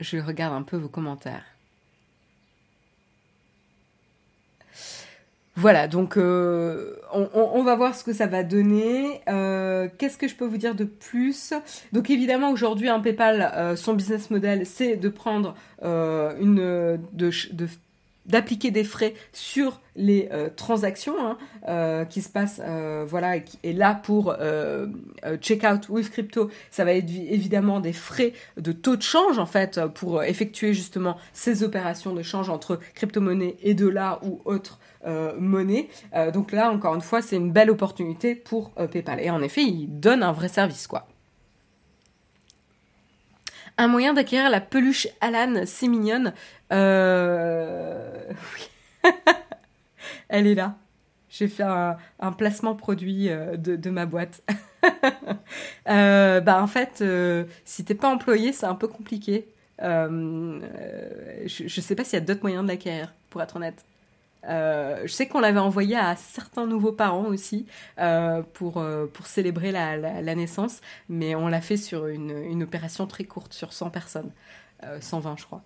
[0.00, 1.51] Je regarde un peu vos commentaires.
[5.54, 9.20] Voilà, donc euh, on, va voir ce que ça va donner.
[9.28, 11.52] Euh, qu'est-ce que je peux vous dire de plus?
[11.92, 17.30] Donc évidemment aujourd'hui, un PayPal, euh, son business model, c'est de prendre une de,
[18.26, 21.14] d'appliquer des frais sur les transactions
[21.66, 22.60] hein, qui se passent
[23.06, 24.34] voilà et, là pour
[25.40, 29.80] checkout with crypto ça va être évidemment des frais de taux de change en fait
[29.94, 35.88] pour effectuer justement ces opérations de change entre crypto-monnaie et dollars ou autres euh, monnaie.
[36.14, 39.18] Euh, donc là, encore une fois, c'est une belle opportunité pour euh, PayPal.
[39.20, 41.08] Et en effet, il donne un vrai service, quoi.
[43.78, 46.32] Un moyen d'acquérir la peluche Alan, c'est mignonne.
[50.28, 50.76] Elle est là.
[51.28, 51.96] J'ai fait un,
[52.36, 54.42] placement produit de, ma boîte.
[55.86, 57.02] bah en fait,
[57.64, 59.48] si t'es pas employé, c'est un peu compliqué.
[59.80, 63.82] je, je sais pas s'il y a d'autres moyens de l'acquérir, pour être honnête.
[64.48, 67.66] Euh, je sais qu'on l'avait envoyé à certains nouveaux parents aussi
[67.98, 72.62] euh, pour, euh, pour célébrer la, la, naissance, mais on l'a fait sur une, une,
[72.62, 74.30] opération très courte, sur 100 personnes,
[75.00, 75.62] 120 je crois.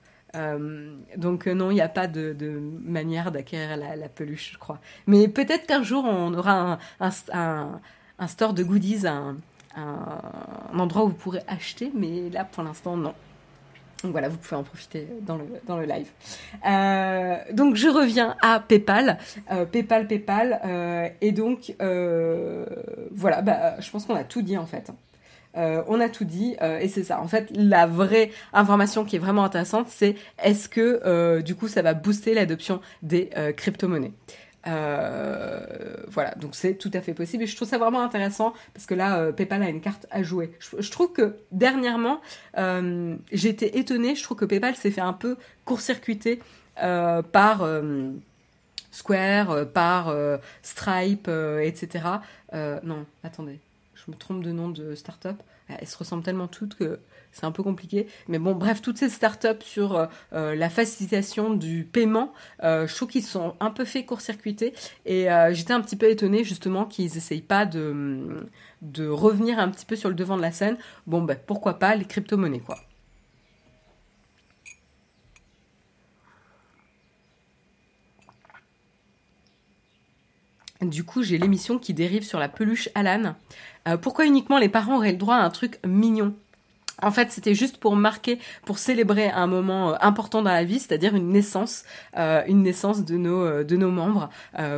[1.17, 2.37] donc non, il n'y a pas de,
[2.85, 4.79] manière d'acquérir la, la, peluche, je crois.
[5.07, 7.81] Mais peut-être qu'un jour on aura un, un,
[8.19, 9.37] un, store de goodies, un,
[9.75, 13.15] un endroit où vous pourrez acheter, mais là pour l'instant non.
[14.03, 16.09] Donc voilà, vous pouvez en profiter dans le, dans le live.
[16.67, 19.19] Euh, donc je reviens à PayPal,
[19.51, 21.75] euh, PayPal, PayPal, euh, et donc
[23.11, 24.91] voilà, bah, je pense qu'on a tout dit en fait.
[25.55, 27.21] on a tout dit et c'est ça.
[27.21, 31.81] En fait, la vraie information qui est vraiment intéressante, c'est est-ce que du coup ça
[31.83, 34.13] va booster l'adoption des crypto-monnaies.
[34.67, 35.61] Euh,
[36.09, 38.95] voilà, donc c'est tout à fait possible et je trouve ça vraiment intéressant parce que
[38.95, 40.53] là, euh, PayPal a une carte à jouer.
[40.61, 42.21] Je, trouve que dernièrement,
[42.59, 46.41] euh, j'ai été étonnée, je trouve que PayPal s'est fait un peu court-circuiter
[46.77, 47.67] par
[48.91, 50.15] Square, par
[50.63, 51.31] Stripe,
[51.63, 52.05] etc.
[52.53, 53.61] non, attendez,
[53.95, 55.43] je me trompe de nom de startup.
[55.69, 56.99] Elles se ressemblent tellement toutes que
[57.37, 58.07] c'est un peu compliqué.
[58.29, 62.95] Mais bon, bref, toutes ces startups sur euh, euh, la facilitation du paiement, euh, je
[62.95, 64.73] trouve qu'ils sont un peu fait court-circuiter.
[65.05, 68.49] Et j'étais un petit peu étonnée justement qu'ils n'essayent pas de,
[69.09, 70.79] revenir un petit peu sur le devant de la scène.
[71.07, 72.79] Bon, ben pourquoi pas les crypto-monnaies, quoi.
[80.81, 83.35] Du coup, j'ai l'émission qui dérive sur la peluche Alan.
[84.01, 86.35] pourquoi uniquement les parents auraient le droit à un truc mignon?
[87.03, 90.79] En fait, c'était juste pour marquer, pour célébrer un moment euh, important dans la vie,
[90.79, 91.85] c'est-à-dire une naissance,
[92.17, 94.31] euh, une naissance de nos euh, de nos membres.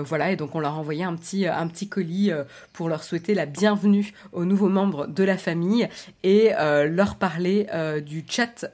[0.04, 2.31] voilà, et donc on leur envoyait un petit un petit colis
[2.72, 5.88] pour leur souhaiter la bienvenue aux nouveaux membres de la famille
[6.22, 7.66] et leur parler
[8.04, 8.66] du chat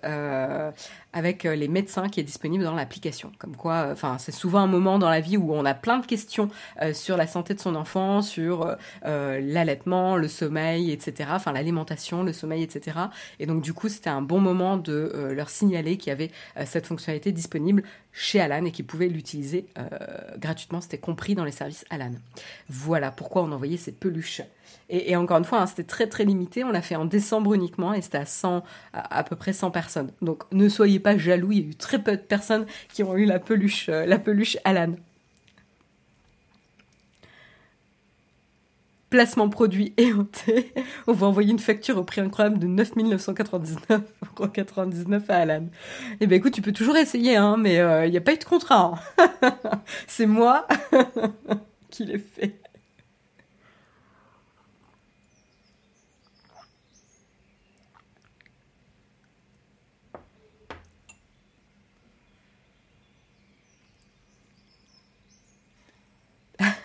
[1.15, 3.33] avec euh, les médecins qui est disponible dans l'application.
[3.39, 5.99] Comme quoi, euh, enfin, c'est souvent un moment dans la vie où on a plein
[5.99, 6.51] de questions
[6.83, 11.31] euh, sur la santé de son enfant, sur l'allaitement, le sommeil, etc.
[11.33, 12.99] Enfin, l'alimentation, le sommeil, etc.
[13.39, 16.31] Et donc, du coup, c'était un bon moment de leur signaler qu'il y avait
[16.67, 19.67] cette fonctionnalité disponible chez Alan et qu'ils pouvaient l'utiliser
[20.39, 20.81] gratuitement.
[20.81, 22.13] C'était compris dans les services Alan.
[22.69, 24.43] Voilà pourquoi on envoyait ces peluches.
[24.91, 26.65] Et, encore une fois, hein, c'était très très limité.
[26.65, 30.11] On l'a fait en décembre uniquement et c'était à 100, à, peu près 100 personnes.
[30.21, 33.17] Donc ne soyez pas jaloux, il y a eu très peu de personnes qui ont
[33.17, 34.95] eu la peluche, euh, la peluche Alan.
[39.09, 40.75] Placement produit éhonté.
[41.07, 45.67] On va envoyer une facture au prix incroyable de 9 999,99€ à Alan.
[46.21, 48.39] Eh bien écoute, tu peux toujours essayer, hein, mais euh, il n'y a pas eu
[48.39, 49.01] de contrat.
[49.21, 49.57] Hein.
[50.07, 50.67] C'est moi
[51.91, 52.64] qui l'ai fait.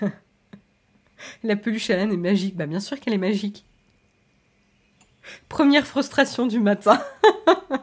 [1.44, 2.56] La peluche à est magique.
[2.56, 3.65] Bah bien sûr qu'elle est magique.
[5.48, 7.02] Première frustration du matin.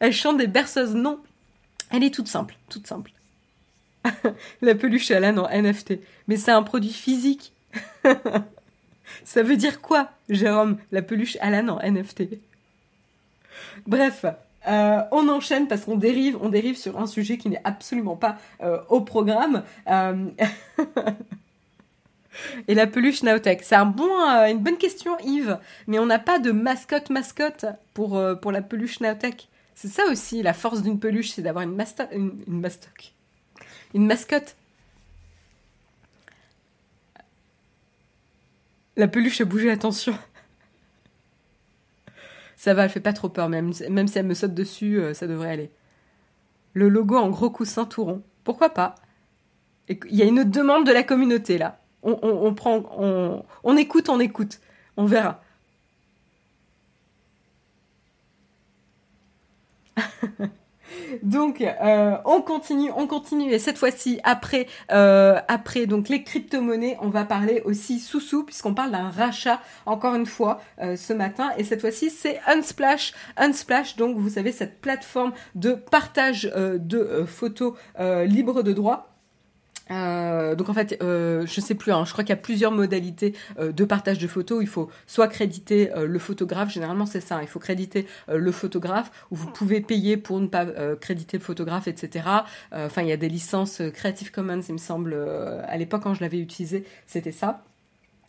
[0.00, 0.94] Elle chante des berceuses.
[0.94, 1.20] Non.
[1.90, 3.12] Elle est toute simple, toute simple.
[4.62, 5.94] la peluche Alan en NFT.
[6.26, 7.52] Mais c'est un produit physique.
[9.24, 12.24] Ça veut dire quoi, Jérôme, la peluche Alan en NFT
[13.86, 14.24] Bref,
[14.68, 18.38] euh, on enchaîne parce qu'on dérive, on dérive sur un sujet qui n'est absolument pas
[18.62, 19.62] euh, au programme.
[19.88, 20.26] Euh,
[22.68, 24.10] et la peluche Naotech, c'est bon,
[24.48, 25.58] une bonne question, Yves.
[25.86, 29.48] Mais on n'a pas de mascotte mascotte pour, pour la peluche Naotech.
[29.74, 32.72] C'est ça aussi, la force d'une peluche, c'est d'avoir une, une, une.
[33.94, 34.56] Une mascotte.
[38.96, 40.14] La peluche a bougé, attention.
[42.62, 45.14] Ça va, elle fait pas trop peur, même, même si elle me saute dessus, euh,
[45.14, 45.72] ça devrait aller.
[46.74, 48.22] Le logo en gros coussin tout rond.
[48.44, 48.94] Pourquoi pas?
[49.88, 51.80] Il y a une demande de la communauté là.
[52.04, 54.60] On, on prend, on, on écoute, on écoute.
[54.96, 55.40] On verra.
[61.22, 63.52] Donc, euh, on continue, on continue.
[63.52, 68.74] Et cette fois-ci, après, euh, après donc les crypto-monnaies, on va parler aussi sous-sous, puisqu'on
[68.74, 71.50] parle d'un rachat, encore une fois, euh, ce matin.
[71.58, 73.12] Et cette fois-ci, c'est Unsplash.
[73.36, 79.11] Unsplash, donc, vous savez, cette plateforme de partage de photos libres de droit
[79.90, 82.72] euh, donc en fait, euh, je sais plus, hein, je crois qu'il y a plusieurs
[82.72, 84.62] modalités euh, de partage de photos.
[84.62, 89.10] Il faut soit créditer euh, le photographe, généralement c'est ça, il faut créditer le photographe,
[89.30, 90.66] ou vous pouvez payer pour ne pas
[90.96, 92.26] créditer le photographe, etc.
[92.72, 95.14] Enfin, il y a des licences Creative Commons, il me semble,
[95.66, 97.62] à l'époque quand je l'avais utilisé, c'était ça.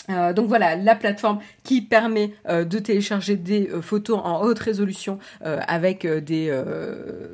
[0.10, 4.60] Euh, donc voilà, la plateforme qui permet euh, de télécharger des euh, photos en haute
[4.60, 6.50] résolution avec des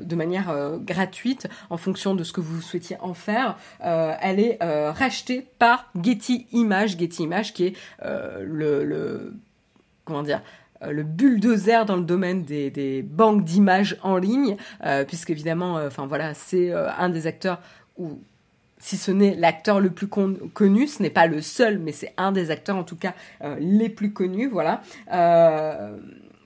[0.01, 3.57] de manière gratuite en fonction de ce que vous souhaitiez en faire.
[3.79, 9.33] elle est rachetée par Getty Images, Getty Images qui est le,
[10.05, 10.41] comment dire
[10.81, 14.57] le bulldozer dans le domaine des, des banques d'images en ligne,
[15.07, 17.59] puisque évidemment, enfin voilà, c'est un des acteurs
[17.97, 18.19] où
[18.79, 22.31] si ce n'est l'acteur le plus connu, ce n'est pas le seul, mais c'est un
[22.31, 23.13] des acteurs en tout cas
[23.43, 24.81] euh, les plus connus, voilà.
[25.11, 25.97] Euh,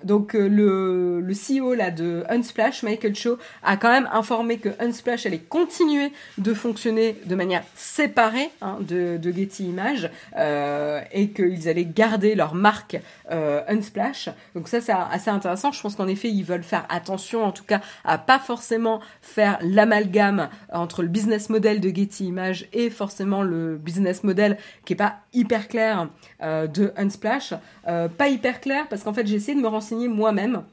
[0.04, 5.26] donc euh, le, CEO là de Unsplash, Michael Cho, a quand même informé que Unsplash
[5.26, 11.86] allait continuer de fonctionner de manière séparée hein, de, Getty Images euh, et qu'ils allaient
[11.86, 13.00] garder leur marque
[13.32, 14.30] euh, Unsplash.
[14.56, 15.72] Donc ça c'est assez intéressant.
[15.72, 19.58] Je pense qu'en effet ils veulent faire attention en tout cas à pas forcément faire
[19.62, 24.98] l'amalgame entre le business model de Getty Images et forcément le business model qui est
[24.98, 26.10] pas hyper clair
[26.42, 27.54] de Unsplash.
[27.86, 30.64] Pas hyper clair parce qu'en fait j'ai essayé de me renseigner moi-même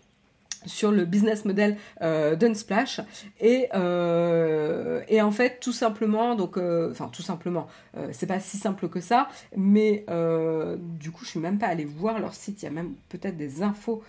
[0.66, 3.00] sur le business model euh, d'Unsplash
[3.40, 7.66] et euh, et en fait tout simplement donc euh, enfin tout simplement
[8.12, 10.04] c'est pas si simple que ça mais
[11.00, 12.62] du coup je suis même pas allée voir leur site.
[12.62, 14.02] Il y a même peut-être des infos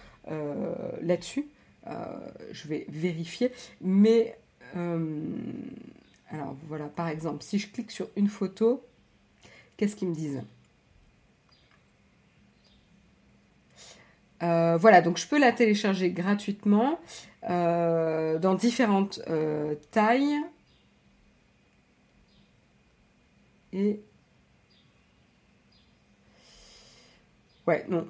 [1.01, 1.47] là-dessus.
[2.51, 3.51] Je vais vérifier.
[3.81, 4.37] Mais
[4.73, 6.85] alors voilà.
[6.85, 8.83] Par exemple si je clique sur une photo
[9.77, 10.41] qu'est-ce qu'ils me disent?
[14.43, 16.99] Euh, voilà, donc je peux la télécharger gratuitement
[17.49, 20.37] euh, dans différentes euh, tailles.
[23.73, 24.01] Et...
[27.67, 28.07] Ouais, non,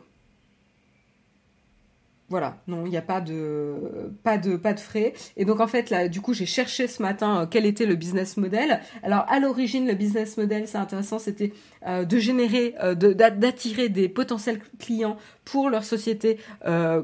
[2.31, 5.11] voilà, non, il n'y a pas de, pas de, pas de frais.
[5.35, 7.95] Et donc en fait là, du coup, j'ai cherché ce matin euh, quel était le
[7.95, 8.79] business model.
[9.03, 11.51] Alors à l'origine, le business model, c'est intéressant, c'était
[11.85, 16.37] euh, de générer, euh, d'attirer des potentiels clients pour leur société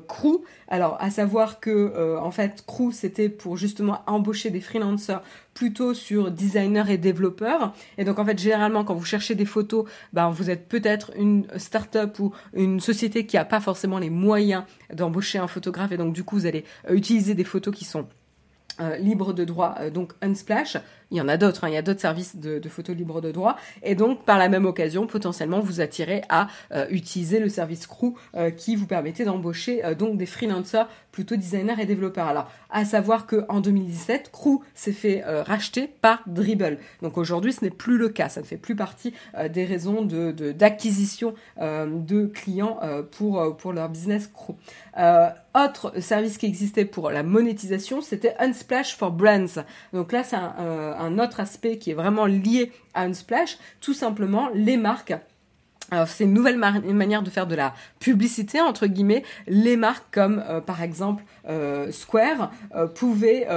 [0.07, 0.43] Crew.
[0.69, 5.21] Alors à savoir que en fait Crew, c'était pour justement embaucher des freelancers
[5.57, 7.73] plutôt sur designer et développeur.
[7.97, 11.47] Et donc en fait, généralement, quand vous cherchez des photos, ben, vous êtes peut-être une
[11.57, 15.91] start-up ou une société qui n'a pas forcément les moyens d'embaucher un photographe.
[15.91, 18.07] Et donc du coup, vous allez euh, utiliser des photos qui sont
[18.79, 20.77] euh, libres de droit, euh, donc Unsplash.
[21.09, 23.21] Il y en a d'autres, hein, il y a d'autres services de, de photos libres
[23.21, 23.55] de droit.
[23.81, 26.47] Et donc, par la même occasion, potentiellement, vous attirez à
[26.89, 28.13] utiliser le service Crew
[28.57, 32.27] qui vous permettait d'embaucher donc des freelancers plutôt designers et développeurs.
[32.27, 36.77] Alors, à savoir que en 2017, Crew s'est fait euh, racheter par Dribble.
[37.01, 38.29] Donc aujourd'hui, ce n'est plus le cas.
[38.29, 42.79] Ça ne fait plus partie euh, des raisons de d'acquisition euh, de, clients
[43.11, 44.53] pour pour leur business Crew.
[45.63, 49.63] Autre service qui existait pour la monétisation, c'était Unsplash for Brands.
[49.93, 53.57] Donc là, c'est un, un autre aspect qui est vraiment lié à Unsplash.
[53.81, 55.13] Tout simplement, les marques
[56.05, 59.23] c'est une nouvelle manière de faire de la publicité entre guillemets.
[59.47, 63.47] Les marques comme euh, par exemple euh, Square euh, pouvaient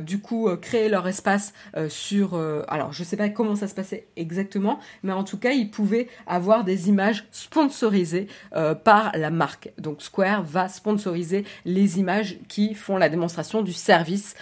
[0.00, 1.52] du coup créer leur espace
[1.88, 2.34] sur.
[2.68, 6.08] alors je sais pas comment ça se passait exactement, mais en tout cas ils pouvaient
[6.26, 8.28] avoir des images sponsorisées
[8.84, 9.70] par la marque.
[9.78, 14.34] Donc Square va sponsoriser les images qui font la démonstration du service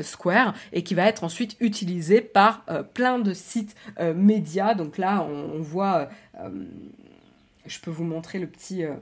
[0.00, 2.64] Square et qui va être ensuite utilisé par
[2.94, 3.74] plein de sites
[4.14, 4.74] médias.
[4.74, 6.08] Donc là on, on voit
[7.66, 8.84] je peux vous montrer le petit.
[8.84, 8.94] Euh,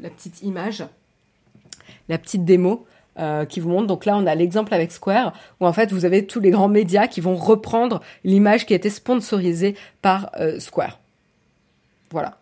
[0.00, 0.84] la petite image,
[2.08, 2.86] la petite démo
[3.18, 3.86] euh, qui vous montre.
[3.86, 6.68] Donc là, on a l'exemple avec Square, où en fait, vous avez tous les grands
[6.68, 11.00] médias qui vont reprendre l'image qui a été sponsorisée par euh, Square.
[12.10, 12.38] Voilà.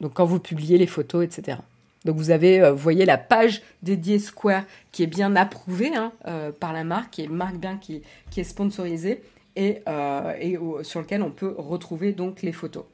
[0.00, 1.58] Donc quand vous publiez les photos, etc.
[2.06, 6.12] Donc vous avez, euh, vous voyez la page dédiée Square qui est bien approuvée hein,
[6.26, 8.02] euh, par la marque, qui est marque bien qui,
[8.36, 9.22] est sponsorisée
[9.56, 12.84] et, euh, sur lequel on peut retrouver donc les photos.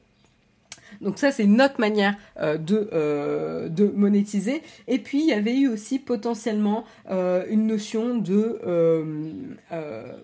[1.01, 4.61] Donc ça, c'est une autre manière euh, de, euh, de monétiser.
[4.87, 8.59] Et puis, il y avait eu aussi potentiellement euh, une notion de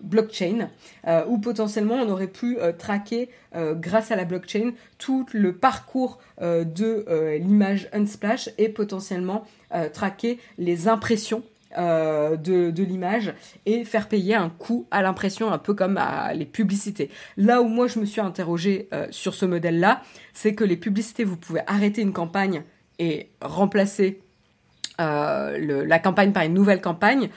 [0.02, 0.68] blockchain,
[1.28, 7.88] où potentiellement on aurait pu traquer, grâce à la blockchain, tout le parcours de l'image
[7.92, 9.44] Unsplash et potentiellement
[9.92, 11.42] traquer les impressions
[11.78, 13.32] euh, de, l'image
[13.64, 17.10] et faire payer un coût à l'impression, un peu comme à les publicités.
[17.36, 20.02] Là où moi je me suis interrogée euh, sur ce modèle-là,
[20.32, 22.64] c'est que les publicités, vous pouvez arrêter une campagne
[22.98, 24.20] et remplacer
[25.00, 27.30] euh, la campagne par une nouvelle campagne.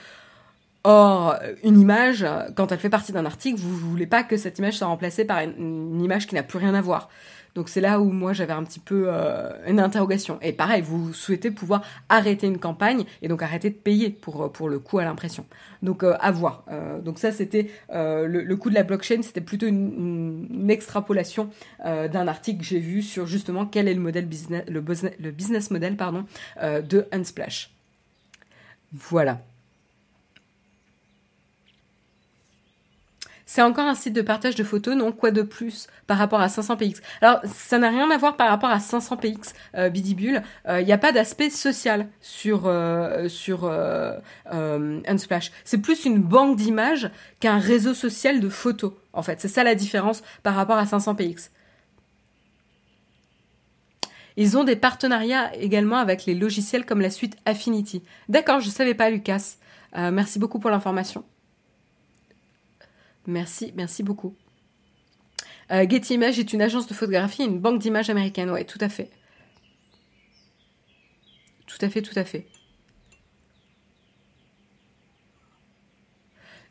[0.82, 2.26] Or, une image,
[2.56, 5.24] quand elle fait partie d'un article, vous ne voulez pas que cette image soit remplacée
[5.24, 7.08] par une image qui n'a plus rien à voir.
[7.54, 10.38] Donc c'est là où moi j'avais un petit peu euh, une interrogation.
[10.42, 14.48] Et pareil, vous souhaitez pouvoir arrêter une campagne et donc arrêter de payer pour, euh,
[14.48, 15.46] pour le coût à l'impression.
[15.82, 16.64] Donc euh, à voir.
[17.04, 21.50] donc ça c'était le, coût de la blockchain, c'était plutôt une, extrapolation
[21.84, 24.82] d'un article que j'ai vu sur justement quel est le modèle business, le,
[25.20, 26.24] le business model pardon,
[26.62, 27.70] de Unsplash.
[28.92, 29.40] Voilà.
[33.46, 36.46] C'est encore un site de partage de photos, non Quoi de plus par rapport à
[36.46, 40.42] 500px Alors, ça n'a rien à voir par rapport à 500px euh, Bidibule.
[40.64, 44.18] Il euh, n'y a pas d'aspect social sur euh, sur euh,
[45.06, 45.52] Unsplash.
[45.64, 48.92] C'est plus une banque d'images qu'un réseau social de photos.
[49.12, 51.50] En fait, c'est ça la différence par rapport à 500px.
[54.36, 58.02] Ils ont des partenariats également avec les logiciels comme la suite Affinity.
[58.28, 59.56] D'accord, je savais pas, Lucas.
[59.94, 61.24] merci beaucoup pour l'information.
[63.26, 64.36] Merci, merci beaucoup.
[65.70, 68.50] Euh, Getty Images est une agence de photographie une banque d'images américaine.
[68.50, 69.10] Ouais, tout à fait.
[71.66, 72.46] Tout à fait, tout à fait.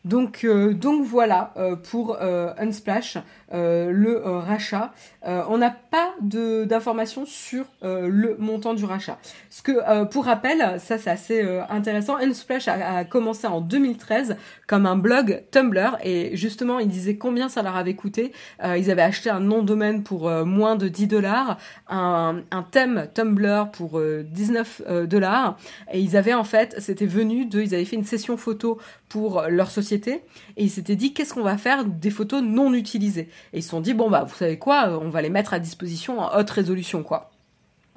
[0.05, 3.17] Donc, euh, donc voilà euh, pour euh, Unsplash,
[3.55, 4.93] le rachat.
[5.23, 9.19] on n'a pas d'informations sur le montant du rachat.
[9.51, 14.95] Ce que, pour rappel, ça c'est assez intéressant, Unsplash a, commencé en 2013 comme un
[14.95, 18.31] blog Tumblr et justement ils disaient combien ça leur avait coûté.
[18.63, 23.07] ils avaient acheté un nom de domaine pour moins de 10 dollars, un, un, thème
[23.13, 25.59] Tumblr pour 19 dollars
[25.91, 28.79] et ils avaient en fait, c'était venu de, ils avaient fait une session photo
[29.13, 30.23] pour leur société.
[30.57, 33.29] Et ils s'étaient dit qu'est-ce qu'on va faire des photos non utilisées?
[33.53, 35.59] Et ils se sont dit bon bah vous savez quoi on va les mettre à
[35.59, 37.32] disposition en haute résolution quoi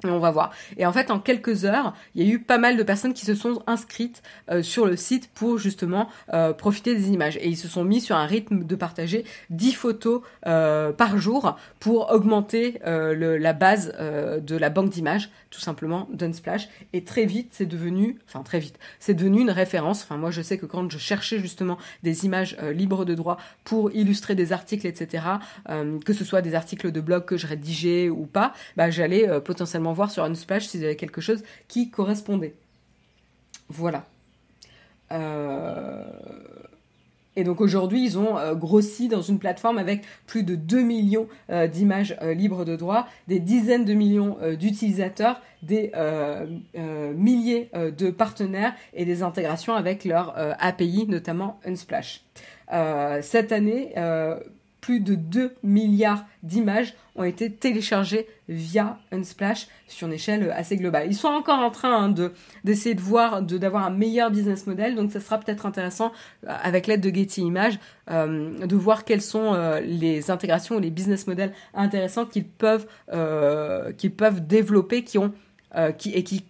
[0.03, 0.51] et on va voir.
[0.77, 3.25] Et en fait, en quelques heures, il y a eu pas mal de personnes qui
[3.25, 4.21] se sont inscrites
[4.51, 7.37] euh, sur le site pour justement euh, profiter des images.
[7.37, 11.57] Et ils se sont mis sur un rythme de partager 10 photos euh, par jour
[11.79, 16.69] pour augmenter la base de la banque d'images, tout simplement, d'Unsplash.
[16.93, 20.03] Et très vite, c'est devenu, enfin très vite, c'est devenu une référence.
[20.03, 23.91] Enfin, moi, je sais que quand je cherchais justement des images libres de droit pour
[23.91, 25.23] illustrer des articles, etc.,
[26.05, 29.86] que ce soit des articles de blog que je rédigeais ou pas, bah, j'allais potentiellement
[29.93, 32.55] voir sur Unsplash s'il y avait quelque chose qui correspondait.
[33.69, 34.05] Voilà.
[35.11, 36.03] Euh,
[37.35, 41.27] et donc aujourd'hui, ils ont euh, grossi dans une plateforme avec plus de 2 millions
[41.49, 45.91] euh, d'images libres de droit, des dizaines de millions d'utilisateurs, des
[47.15, 52.23] milliers de partenaires et des intégrations avec leur API, notamment Unsplash.
[53.21, 53.93] cette année,
[54.87, 61.07] plus de 2 milliards d'images ont été téléchargées via Unsplash sur une échelle assez globale.
[61.07, 62.31] Ils sont encore en train hein, de
[62.63, 66.13] d'essayer de voir, de d'avoir un meilleur business model, donc ça sera peut-être intéressant
[66.47, 67.79] euh, avec l'aide de Getty Images
[68.09, 72.87] euh, de voir quelles sont euh, les intégrations ou les business models intéressants qu'ils peuvent
[73.97, 75.33] qu'ils peuvent développer, qui ont
[75.97, 76.45] qui, et qui,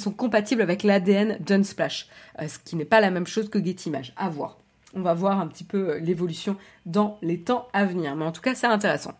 [0.00, 2.08] sont compatibles avec l'ADN d'Unsplash,
[2.40, 4.12] ce qui n'est pas la même chose que Getimage.
[4.16, 4.58] À voir.
[4.94, 6.56] On va voir un petit peu l'évolution
[6.86, 8.16] dans les temps à venir.
[8.16, 9.14] Mais en tout cas, c'est intéressant.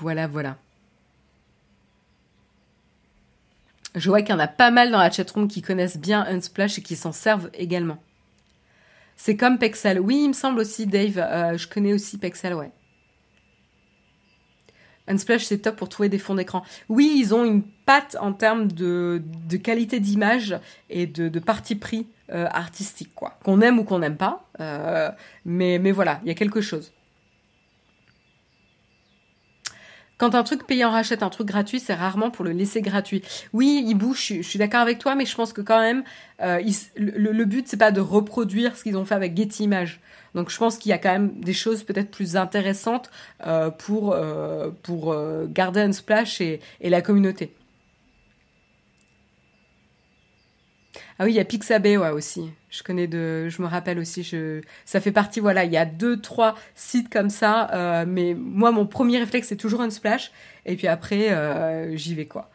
[0.00, 0.56] Voilà, voilà.
[3.94, 6.78] Je vois qu'il y en a pas mal dans la chatroom qui connaissent bien Unsplash
[6.78, 8.02] et qui s'en servent également.
[9.16, 10.00] C'est comme Pexel.
[10.00, 11.18] Oui, il me semble aussi, Dave.
[11.18, 12.72] Euh, je connais aussi Pexel, ouais.
[15.06, 16.62] Unsplash, c'est top pour trouver des fonds d'écran.
[16.88, 19.22] Oui, ils ont une patte en termes de,
[19.62, 23.38] qualité d'image et de, parti pris euh, artistique, quoi.
[23.44, 24.44] Qu'on aime ou qu'on n'aime pas.
[24.60, 25.10] Euh,
[25.44, 26.92] mais, mais voilà, il y a quelque chose.
[30.24, 33.20] Quand un truc payant rachète un truc gratuit, c'est rarement pour le laisser gratuit.
[33.52, 36.02] Oui, Ibou, je, je suis d'accord avec toi, mais je pense que quand même,
[36.40, 36.62] euh,
[36.96, 40.00] le, le, but, c'est pas de reproduire ce qu'ils ont fait avec Getty Images.
[40.34, 43.10] Donc je pense qu'il y a quand même des choses peut-être plus intéressantes
[43.46, 45.14] euh, pour, euh, pour
[45.48, 47.52] garder un splash et la communauté.
[51.18, 52.48] Ah oui, il y a Pixabay aussi.
[52.74, 54.28] Je connais de, je me rappelle aussi.
[54.84, 57.70] Ça fait partie, voilà, il y a deux, trois sites comme ça.
[57.72, 60.32] Euh, mais moi, mon premier réflexe, c'est toujours un splash.
[60.66, 62.50] Et puis après, euh, j'y vais quoi.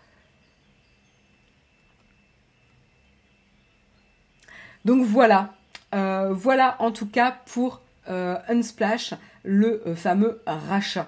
[4.83, 5.53] Donc voilà,
[5.95, 9.13] euh, voilà en tout cas pour Unsplash,
[9.43, 11.07] le fameux rachat.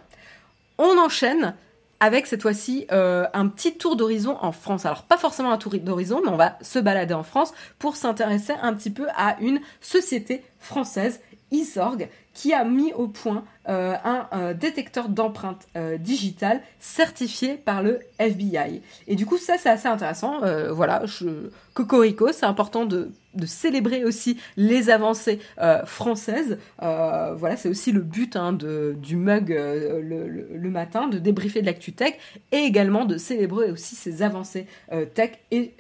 [0.78, 1.56] On enchaîne
[2.02, 4.86] avec cette fois-ci euh, un petit tour d'horizon en France.
[4.86, 8.54] Alors pas forcément un tour d'horizon, mais on va se balader en France pour s'intéresser
[8.62, 11.22] un petit peu à une société française,
[11.52, 17.84] Isorg, qui a mis au point euh, un euh, détecteur d'empreintes euh, digitales certifié par
[17.84, 18.82] le FBI.
[19.08, 20.40] Et du coup, ça, c'est assez intéressant.
[20.72, 21.50] voilà, je...
[21.74, 23.12] Cocorico, c'est important de,
[23.46, 25.40] célébrer aussi les avancées
[25.86, 26.58] françaises.
[26.80, 31.68] voilà, c'est aussi le but hein, de, du mug le, le, matin, de débriefer de
[31.68, 32.16] l'actu tech
[32.52, 34.68] et également de célébrer aussi ces avancées
[35.14, 35.74] tech et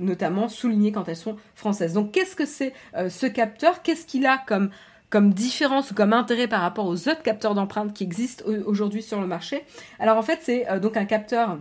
[0.00, 1.94] notamment souligner quand elles sont françaises.
[1.94, 2.74] Donc, qu'est-ce que c'est
[3.08, 3.82] ce capteur?
[3.82, 4.70] Qu'est-ce qu'il a comme
[5.10, 9.20] comme différence ou comme intérêt par rapport aux autres capteurs d'empreintes qui existent aujourd'hui sur
[9.20, 9.64] le marché.
[9.98, 11.58] Alors en fait, c'est euh, donc un capteur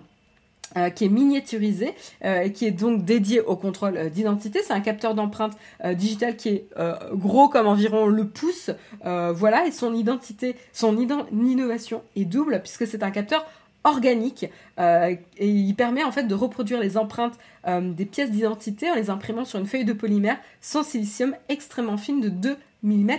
[0.78, 1.94] euh, qui est miniaturisé
[2.24, 4.62] euh, et qui est donc dédié au contrôle d'identité.
[4.64, 5.54] C'est un capteur d'empreinte
[5.94, 6.66] digitale qui est
[7.14, 8.72] gros comme environ le pouce.
[9.04, 13.46] voilà, et son identité, son innovation est double puisque c'est un capteur
[13.84, 17.38] organique et il permet en fait de reproduire les empreintes
[17.68, 22.20] des pièces d'identité en les imprimant sur une feuille de polymère sans silicium extrêmement fine
[22.20, 23.12] de 2 mm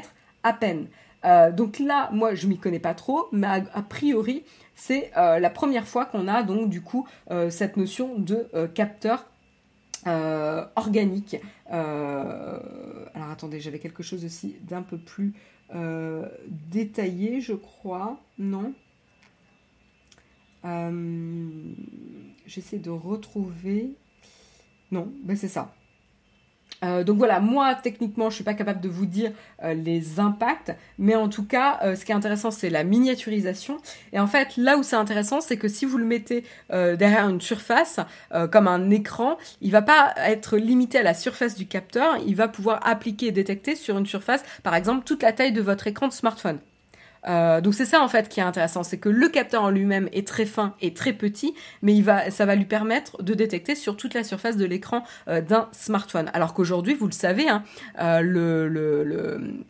[0.53, 0.89] peine.
[1.27, 4.45] Euh, donc là, moi, je m'y connais pas trop, mais a, priori,
[4.75, 9.27] c'est euh, la première fois qu'on a donc du coup euh, cette notion de capteur
[10.77, 11.37] organique.
[11.69, 15.35] alors attendez, j'avais quelque chose aussi d'un peu plus
[16.71, 18.21] détaillé, je crois.
[18.39, 18.73] Non
[22.47, 23.95] J'essaie de retrouver.
[24.93, 25.75] Non, ben c'est ça.
[26.87, 29.33] Euh, donc voilà, moi techniquement je suis pas capable de vous dire
[29.65, 33.79] euh, les impacts, mais en tout cas euh, ce qui est intéressant c'est la miniaturisation.
[34.13, 37.41] Et en fait là où c'est intéressant c'est que si vous le mettez derrière une
[37.41, 38.01] surface
[38.51, 42.49] comme un écran, il va pas être limité à la surface du capteur, il va
[42.49, 46.09] pouvoir appliquer et détecter sur une surface par exemple toute la taille de votre écran
[46.09, 46.59] de smartphone.
[47.27, 50.09] Euh, donc c'est ça en fait qui est intéressant, c'est que le capteur en lui-même
[50.13, 54.15] est très fin et très petit, mais ça va lui permettre de détecter sur toute
[54.15, 56.31] la surface de l'écran euh, d'un smartphone.
[56.33, 57.63] Alors qu'aujourd'hui, vous le savez, hein,
[58.01, 59.63] euh, le,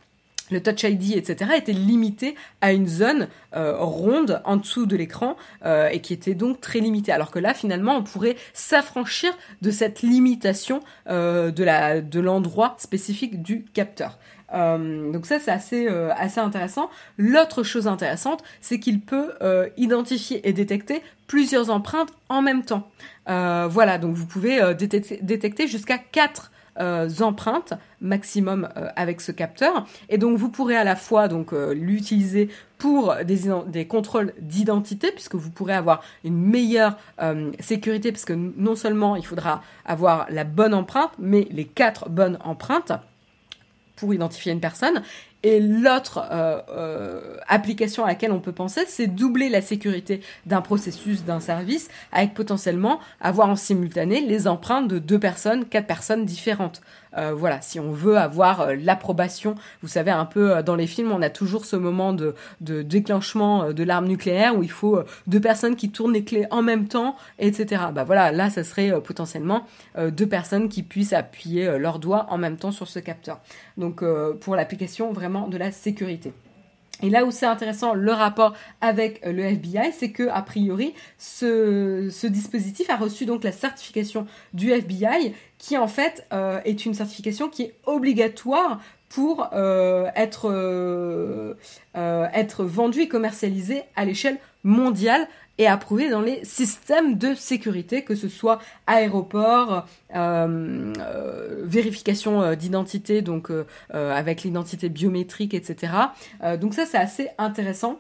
[0.62, 6.12] Touch ID, etc., était limité à une zone ronde en dessous de l'écran et qui
[6.12, 7.10] était donc très limitée.
[7.10, 14.18] Alors que là, finalement, on pourrait s'affranchir de cette limitation de l'endroit spécifique du capteur.
[14.54, 16.90] Euh, donc ça c'est assez euh, assez intéressant.
[17.18, 22.88] L'autre chose intéressante, c'est qu'il peut euh, identifier et détecter plusieurs empreintes en même temps.
[23.26, 30.50] voilà, donc vous pouvez détecter, jusqu'à quatre empreintes maximum avec ce capteur et donc vous
[30.50, 36.02] pourrez à la fois donc l'utiliser pour des, des contrôles d'identité puisque vous pourrez avoir
[36.22, 36.96] une meilleure
[37.58, 42.38] sécurité parce que non seulement il faudra avoir la bonne empreinte mais les quatre bonnes
[42.44, 42.92] empreintes
[43.96, 45.02] pour identifier une personne.
[45.42, 50.60] Et l'autre euh, euh, application à laquelle on peut penser, c'est doubler la sécurité d'un
[50.60, 56.24] processus, d'un service, avec potentiellement avoir en simultané les empreintes de deux personnes, quatre personnes
[56.24, 56.80] différentes.
[57.16, 60.86] Euh, voilà, si on veut avoir euh, l'approbation, vous savez, un peu euh, dans les
[60.86, 65.40] films, on a toujours ce moment de, déclenchement de l'arme nucléaire où il faut deux
[65.40, 67.84] personnes qui tournent les clés en même temps, etc.
[67.92, 69.66] Bah voilà, là, ça serait potentiellement
[69.98, 73.40] deux personnes qui puissent appuyer leurs doigts en même temps sur ce capteur.
[73.76, 74.04] Donc
[74.40, 76.32] pour l'application vraiment de la sécurité.
[77.02, 82.26] Et là où c'est intéressant, le rapport avec le FBI, c'est que a priori, ce,
[82.26, 85.34] dispositif a reçu donc la certification du FBI,
[85.66, 91.54] qui en fait euh, est une certification qui est obligatoire pour euh, être, euh,
[91.94, 95.26] être vendu et commercialisé à l'échelle mondiale
[95.58, 99.86] et approuvé dans les systèmes de sécurité, que ce soit aéroport,
[101.64, 103.50] vérification d'identité, donc
[103.90, 105.94] avec l'identité biométrique, etc.
[106.60, 107.98] donc ça, c'est assez intéressant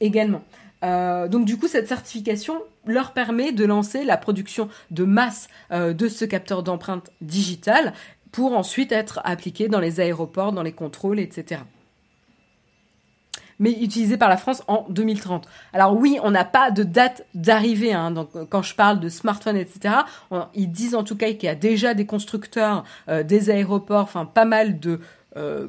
[0.00, 0.42] également.
[0.82, 6.24] Donc du coup, cette certification leur permet de lancer la production de masse de ce
[6.24, 7.92] capteur d'empreinte digitale
[8.32, 11.62] pour ensuite être appliqué dans les aéroports, dans les contrôles, etc
[13.58, 15.48] mais utilisé par la France en 2030.
[15.72, 17.92] Alors oui, on n'a pas de date d'arrivée.
[17.92, 19.94] Hein, donc quand je parle de smartphones, etc.,
[20.54, 24.26] ils disent en tout cas qu'il y a déjà des constructeurs, euh, des aéroports, enfin
[24.26, 25.00] pas mal de
[25.36, 25.68] euh,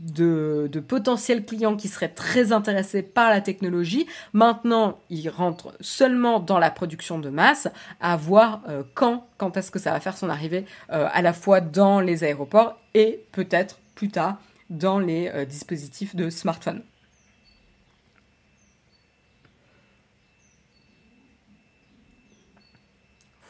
[0.00, 4.06] de, potentiels clients qui seraient très intéressés par la technologie.
[4.32, 7.68] Maintenant, ils rentrent seulement dans la production de masse,
[8.00, 11.60] à voir euh, quand, quand est-ce que ça va faire son arrivée à la fois
[11.60, 14.38] dans les aéroports et peut-être plus tard
[14.70, 16.82] dans les dispositifs de smartphone.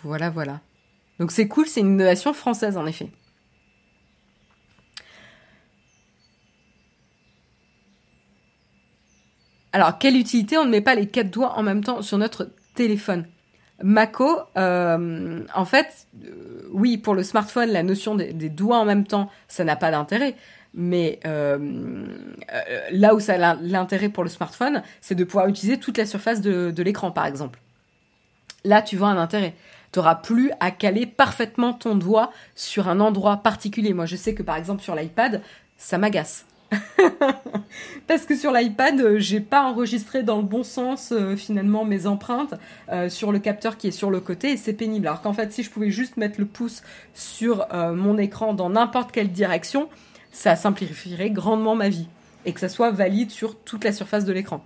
[0.03, 0.61] Voilà, voilà.
[1.19, 3.11] Donc c'est cool, c'est une innovation française en effet.
[9.73, 12.49] Alors, quelle utilité on ne met pas les quatre doigts en même temps sur notre
[12.75, 13.27] téléphone?
[13.83, 19.07] Mako, euh, en fait, euh, oui, pour le smartphone, la notion des, doigts en même
[19.07, 20.35] temps, ça n'a pas d'intérêt.
[20.75, 22.07] Mais euh,
[22.93, 26.41] là où ça a l'intérêt pour le smartphone, c'est de pouvoir utiliser toute la surface
[26.41, 27.61] de l'écran, par exemple.
[28.65, 29.55] Là, tu vois un intérêt
[29.93, 33.93] tu n'auras plus à caler parfaitement ton doigt sur un endroit particulier.
[33.93, 35.43] Moi, je sais que par exemple sur l'iPad,
[35.77, 36.47] ça m'agace.
[38.07, 42.07] Parce que sur l'iPad, euh, j'ai pas enregistré dans le bon sens euh, finalement mes
[42.07, 42.55] empreintes
[42.91, 45.07] euh, sur le capteur qui est sur le côté et c'est pénible.
[45.07, 46.83] Alors qu'en fait, si je pouvais juste mettre le pouce
[47.15, 49.89] sur mon écran dans n'importe quelle direction,
[50.33, 52.09] ça simplifierait grandement ma vie
[52.47, 54.65] et que ça soit valide sur toute la surface de l'écran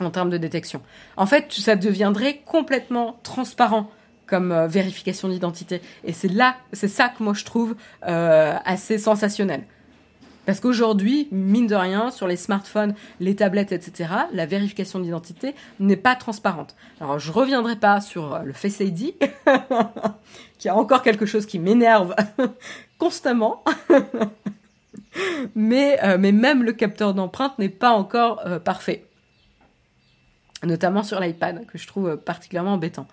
[0.00, 0.80] en termes de détection.
[1.16, 3.90] En fait, ça deviendrait complètement transparent
[4.26, 5.80] comme vérification d'identité.
[6.02, 9.64] Et c'est là, c'est ça que moi je trouve assez sensationnel.
[10.46, 15.96] Parce qu'aujourd'hui, mine de rien, sur les smartphones, les tablettes, etc., la vérification d'identité n'est
[15.96, 16.76] pas transparente.
[17.00, 19.14] Alors, je reviendrai pas sur euh, le Face ID,
[20.58, 22.14] qui a encore quelque chose qui m'énerve
[22.98, 23.64] constamment.
[25.54, 29.06] mais, mais même le capteur d'empreinte n'est pas encore parfait.
[30.62, 33.06] Notamment sur l'iPad, que je trouve particulièrement embêtant.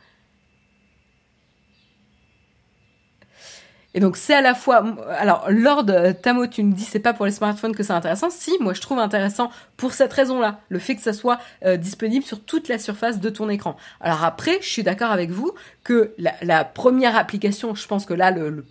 [3.93, 4.85] Et donc c'est à la fois,
[5.17, 5.85] alors Lord
[6.21, 8.29] Tamo, tu me dis c'est pas pour les smartphones que c'est intéressant.
[8.29, 12.23] Si, moi je trouve intéressant pour cette raison-là, le fait que ça soit euh, disponible
[12.23, 13.75] sur toute la surface de ton écran.
[13.99, 15.51] Alors après, je suis d'accord avec vous
[15.83, 18.65] que la, première application, je pense que là le, le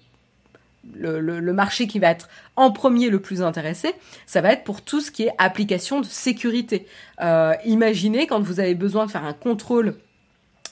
[0.94, 3.94] le, marché qui va être en premier le plus intéressé,
[4.26, 6.86] ça va être pour tout ce qui est application de sécurité.
[7.20, 9.96] Euh, imaginez quand vous avez besoin de faire un contrôle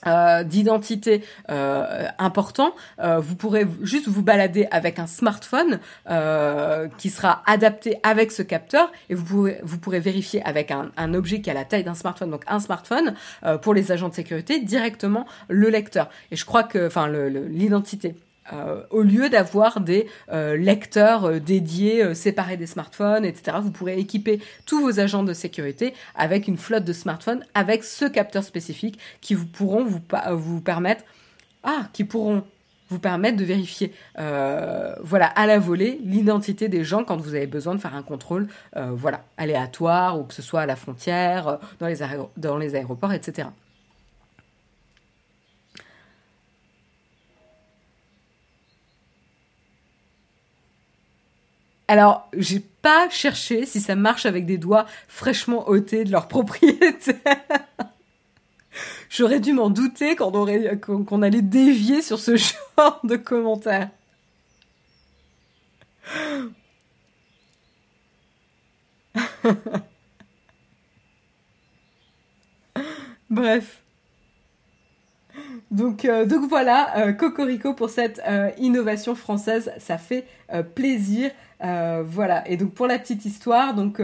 [0.07, 5.81] euh, d'identité euh, important, euh, vous pourrez juste vous balader avec un smartphone
[6.11, 10.91] euh, qui sera adapté avec ce capteur et vous pourrez, vous pourrez vérifier avec un,
[10.97, 13.15] un objet qui a la taille d'un smartphone, donc un smartphone
[13.63, 16.09] pour les agents de sécurité directement le lecteur.
[16.31, 18.15] Et je crois que, enfin, l'identité.
[18.53, 23.59] Euh, au lieu d'avoir des euh, lecteurs euh, dédiés, séparés des smartphones, etc.
[23.61, 28.05] Vous pourrez équiper tous vos agents de sécurité avec une flotte de smartphones, avec ce
[28.07, 31.05] capteur spécifique qui vous pourront vous, permettre,
[31.63, 32.43] ah, qui pourront
[32.91, 37.75] vous permettre de vérifier, voilà, à la volée, l'identité des gens quand vous avez besoin
[37.75, 42.75] de faire un contrôle, voilà, aléatoire ou que ce soit à la frontière, dans les
[42.75, 43.49] aéroports, etc.
[51.89, 57.17] Alors, j'ai pas cherché si ça marche avec des doigts fraîchement ôtés de leur propriétaire.
[59.11, 63.89] J'aurais dû m'en douter qu'on allait dévier sur ce genre de commentaires.
[73.31, 73.83] Bref.
[75.71, 80.27] Donc, euh, voilà, euh, Cocorico pour cette euh, innovation française, ça fait
[80.75, 81.31] plaisir.
[81.61, 84.01] Voilà, et donc pour la petite histoire, donc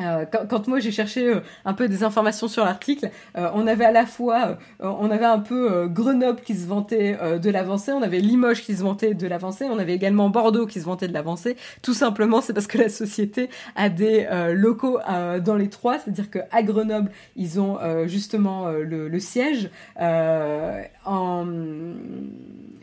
[0.00, 3.84] Euh, quand, moi j'ai cherché euh, un peu des informations sur l'article, euh, on avait
[3.84, 8.20] à la fois, on avait un peu Grenoble qui se vantait de l'avancée, on avait
[8.20, 11.56] Limoges qui se vantait de l'avancée, on avait également Bordeaux qui se vantait de l'avancée.
[11.82, 14.98] Tout simplement, c'est parce que la société a des locaux
[15.44, 21.46] dans les trois, c'est-à-dire que à Grenoble ils ont justement le, le, siège en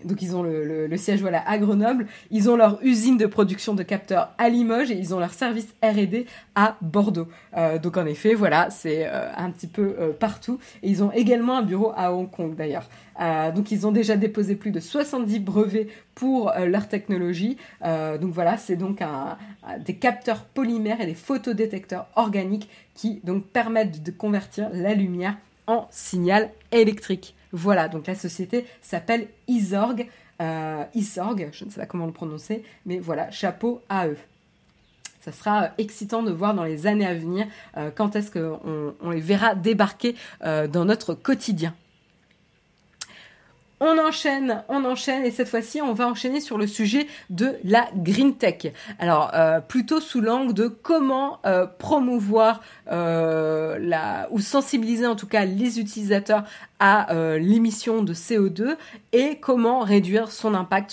[0.06, 3.84] donc ils ont le, siège voilà à Grenoble, ils ont leur usine de production de
[3.84, 6.26] capteurs à Limoges et ils ont leur service R&D
[6.56, 7.28] à Bordeaux.
[7.56, 10.60] Euh, donc en effet, voilà, c'est euh, un petit peu euh, partout.
[10.82, 12.90] Et ils ont également un bureau à Hong Kong d'ailleurs.
[13.56, 17.58] donc ils ont déjà déposé plus de 70 brevets pour leur technologie.
[17.84, 19.00] donc voilà, c'est donc
[19.86, 25.38] des capteurs polymères et des photodétecteurs organiques qui donc permettent de convertir la lumière
[25.68, 27.36] en signal électrique.
[27.52, 30.08] Voilà, donc la société s'appelle Isorg.
[30.42, 34.18] Euh, Isorg, je ne sais pas comment le prononcer, mais voilà, chapeau à eux.
[35.22, 39.10] Ça sera euh, excitant de voir dans les années à venir euh, quand est-ce qu'on
[39.10, 41.74] les verra débarquer dans notre quotidien.
[43.80, 47.88] On enchaîne, on enchaîne et cette fois-ci on va enchaîner sur le sujet de la
[47.96, 48.74] green tech.
[48.98, 49.32] Alors
[49.68, 51.40] plutôt sous l'angle de comment
[51.78, 56.44] promouvoir ou sensibiliser en tout cas les utilisateurs
[56.80, 57.08] à
[57.40, 58.76] l'émission de CO2
[59.12, 60.92] et comment réduire son impact,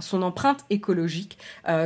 [0.00, 1.38] son, empreinte écologique,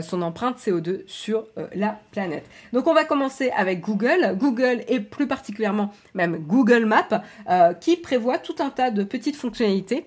[0.02, 2.48] son empreinte CO2 sur la planète.
[2.72, 7.22] Donc on va commencer avec Google, Google et plus particulièrement même Google Maps
[7.80, 10.06] qui prévoit tout un tas de petites fonctionnalités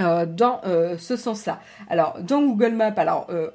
[0.00, 1.60] euh, dans euh, ce sens-là.
[1.88, 3.50] Alors, dans Google Maps, alors euh,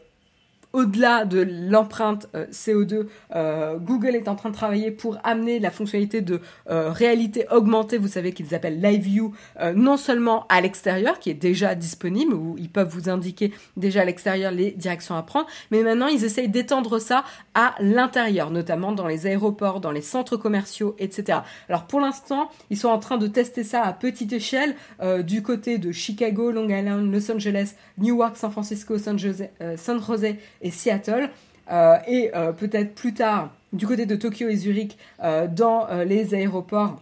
[0.74, 5.72] au-delà de l'empreinte euh, CO2, euh, Google est en train de travailler pour amener la
[5.72, 9.34] fonctionnalité de euh, réalité augmentée, vous savez qu'ils appellent Live View,
[9.76, 14.06] non seulement à l'extérieur, qui est déjà disponible, où ils peuvent vous indiquer déjà à
[14.06, 19.08] l'extérieur les directions à prendre, mais maintenant ils essayent d'étendre ça à l'intérieur, notamment dans
[19.08, 21.40] les aéroports, dans les centres commerciaux, etc.
[21.68, 24.76] Alors pour l'instant, ils sont en train de tester ça à petite échelle
[25.24, 30.38] du côté de Chicago, Long Island, Los Angeles, Newark, San Francisco, San Jose, San Jose
[30.62, 31.30] et Seattle.
[31.72, 36.34] Euh, et euh, peut-être plus tard du côté de Tokyo et Zurich euh, dans les
[36.34, 37.02] aéroports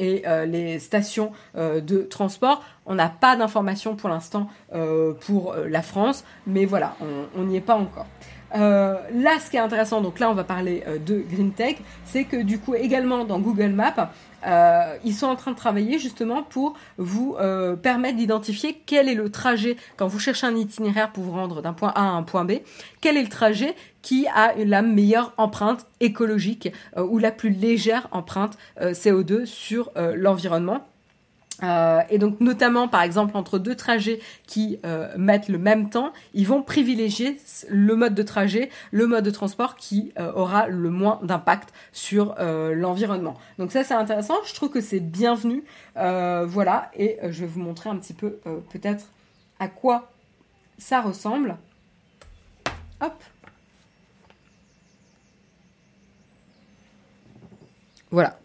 [0.00, 2.62] et les stations de transport.
[2.86, 4.48] On n'a pas d'informations pour l'instant
[5.22, 6.94] pour la France, mais voilà,
[7.36, 8.06] on n'y est pas encore.
[8.52, 12.36] là, ce qui est intéressant, donc là, on va parler de Green Tech, c'est que
[12.36, 14.12] du coup, également dans Google Maps,
[14.46, 19.14] euh, ils sont en train de travailler justement pour vous euh, permettre d'identifier quel est
[19.14, 22.22] le trajet quand vous cherchez un itinéraire pour vous rendre d'un point A à un
[22.22, 22.52] point B,
[23.00, 28.08] quel est le trajet qui a la meilleure empreinte écologique euh, ou la plus légère
[28.12, 30.86] empreinte CO2 sur l'environnement?
[31.62, 36.12] Euh, et donc notamment par exemple entre deux trajets qui euh, mettent le même temps,
[36.32, 40.90] ils vont privilégier le mode de trajet, le mode de transport qui euh, aura le
[40.90, 43.36] moins d'impact sur l'environnement.
[43.58, 45.64] Donc ça c'est intéressant, je trouve que c'est bienvenu.
[45.94, 48.38] voilà, et je vais vous montrer un petit peu
[48.70, 49.06] peut-être
[49.58, 50.10] à quoi
[50.78, 51.56] ça ressemble.
[53.00, 53.22] Hop.
[58.10, 58.38] Voilà.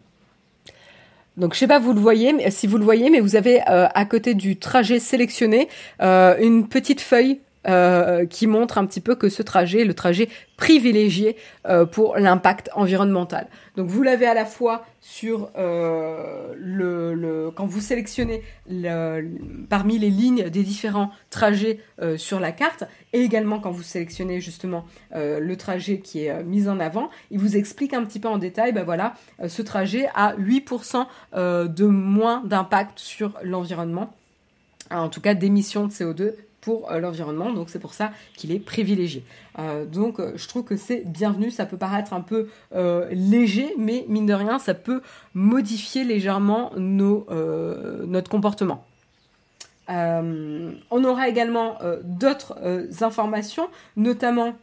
[1.37, 3.61] Donc je sais pas vous le voyez, mais si vous le voyez, mais vous avez
[3.69, 5.67] euh, à côté du trajet sélectionné
[6.01, 9.93] euh, une petite feuille euh, qui montre un petit peu que ce trajet est le
[9.93, 13.47] trajet privilégié euh, pour l'impact environnemental.
[13.77, 19.29] Donc vous l'avez à la fois sur euh, le, quand vous sélectionnez le,
[19.69, 21.79] parmi les lignes des différents trajets
[22.17, 22.83] sur la carte
[23.13, 27.55] et également quand vous sélectionnez justement le trajet qui est mis en avant, il vous
[27.55, 29.13] explique un petit peu en détail, ben voilà,
[29.47, 34.13] ce trajet a 8% de moins d'impact sur l'environnement,
[34.91, 36.33] en tout cas d'émissions de CO2
[36.63, 39.23] pour euh, l'environnement, donc c'est pour ça qu'il est privilégié.
[39.59, 42.47] Euh, donc euh, je trouve que c'est bienvenu, ça peut paraître un peu
[43.11, 45.01] léger, mais mine de rien, ça peut
[45.33, 47.27] modifier légèrement nos,
[48.07, 48.85] notre comportement.
[49.89, 52.57] on aura également d'autres
[53.01, 54.55] informations, notamment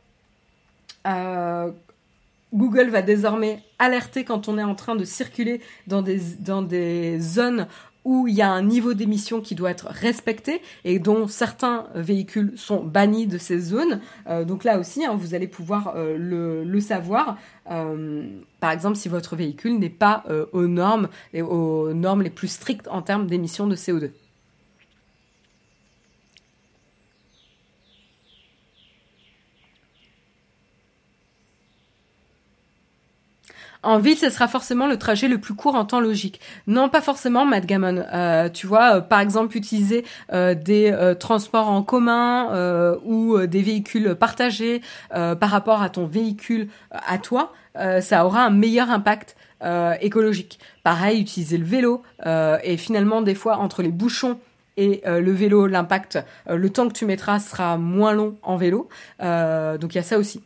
[2.52, 7.20] Google va désormais alerter quand on est en train de circuler dans des, dans des
[7.20, 7.66] zones
[8.04, 12.52] où il y a un niveau d'émission qui doit être respecté et dont certains véhicules
[12.56, 14.00] sont bannis de ces zones.
[14.28, 16.16] Euh, donc là aussi, hein, vous allez pouvoir euh,
[16.64, 17.36] le, savoir.
[17.70, 18.24] Euh,
[18.58, 23.02] par exemple, si votre véhicule n'est pas aux normes, aux normes les plus strictes en
[23.02, 24.10] termes d'émissions de CO2.
[33.82, 36.40] En ville, ce sera forcément le trajet le plus court en temps logique.
[36.66, 38.04] Non, pas forcément, Matt Gammon.
[38.12, 44.14] Euh, tu vois, euh, par exemple, utiliser euh, des transports en commun ou des véhicules
[44.14, 47.52] partagés par rapport à ton véhicule à toi,
[48.00, 49.36] ça aura un meilleur impact
[50.00, 50.58] écologique.
[50.82, 54.38] Pareil, utiliser le vélo et finalement, des fois, entre les bouchons
[54.76, 56.18] et le vélo, l'impact,
[56.48, 58.88] le temps que tu mettras sera moins long en vélo.
[59.20, 60.42] donc il y a ça aussi.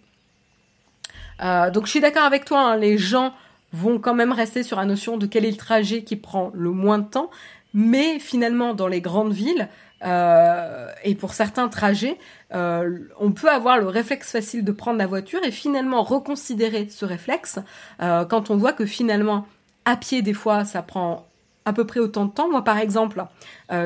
[1.43, 3.33] Euh, donc je suis d'accord avec toi, hein, les gens
[3.73, 6.71] vont quand même rester sur la notion de quel est le trajet qui prend le
[6.71, 7.31] moins de temps,
[7.73, 9.69] mais finalement dans les grandes villes,
[10.05, 12.19] euh, et pour certains trajets,
[12.55, 17.05] euh, on peut avoir le réflexe facile de prendre la voiture et finalement reconsidérer ce
[17.05, 17.59] réflexe
[17.99, 19.47] quand on voit que finalement
[19.87, 21.27] à pied des fois ça prend
[21.65, 22.51] à peu près autant de temps.
[22.51, 23.25] Moi par exemple,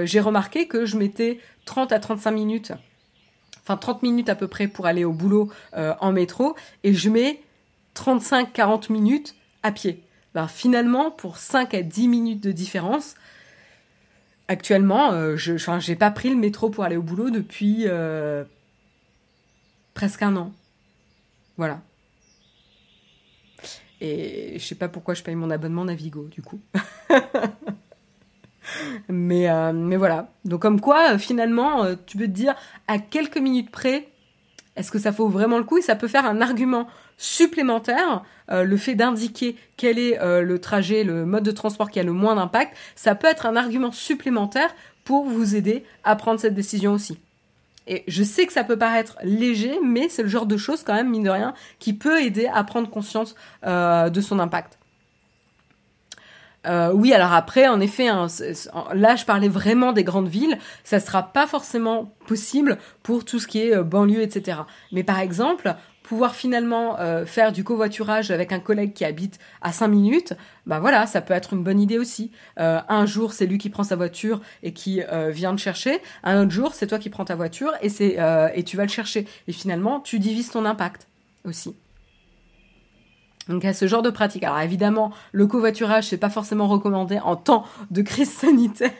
[0.03, 2.73] j'ai remarqué que je mettais 30 à 35 minutes
[3.69, 7.11] enfin 30 minutes à peu près pour aller au boulot euh, en métro, et je
[7.11, 7.43] mets
[7.95, 10.03] 35-40 minutes à pied.
[10.35, 13.15] Ben, finalement, pour 5 à 10 minutes de différence,
[14.49, 18.45] actuellement, euh, je n'ai pas pris le métro pour aller au boulot depuis euh,
[19.93, 20.53] presque un an.
[21.59, 21.83] Voilà.
[24.01, 26.61] Et je sais pas pourquoi je paye mon abonnement Navigo, du coup.
[29.09, 30.29] mais, euh, mais voilà.
[30.45, 32.55] Donc comme quoi, euh, finalement, euh, tu peux te dire
[32.87, 34.09] à quelques minutes près,
[34.77, 35.79] est-ce que ça vaut vraiment le coup?
[35.79, 41.27] Et ça peut faire un argument supplémentaire, le fait d'indiquer quel est le trajet, le
[41.27, 45.25] mode de transport qui a le moins d'impact, ça peut être un argument supplémentaire pour
[45.25, 47.19] vous aider à prendre cette décision aussi.
[47.89, 50.95] Et je sais que ça peut paraître léger, mais c'est le genre de choses quand
[50.95, 54.78] même, mine de rien, qui peut aider à prendre conscience de son impact.
[56.67, 58.27] Euh, oui, alors après, en effet, hein,
[58.93, 60.59] là, je parlais vraiment des grandes villes.
[60.85, 64.59] Ça sera pas forcément possible pour tout ce qui est euh, banlieue, etc.
[64.93, 69.73] Mais par exemple, pouvoir finalement euh, faire du covoiturage avec un collègue qui habite à
[69.73, 70.35] 5 minutes,
[70.67, 72.33] bah voilà, ça peut être une bonne idée aussi.
[72.57, 76.01] un jour, c'est lui qui prend sa voiture et qui vient te chercher.
[76.25, 79.27] Un autre jour, c'est toi qui prends ta voiture et et tu vas le chercher.
[79.47, 81.07] Et finalement, tu divises ton impact
[81.45, 81.75] aussi.
[83.49, 84.45] Donc à ce genre de pratique.
[84.45, 88.93] Alors évidemment, le covoiturage, c'est pas forcément recommandé en temps de crise sanitaire,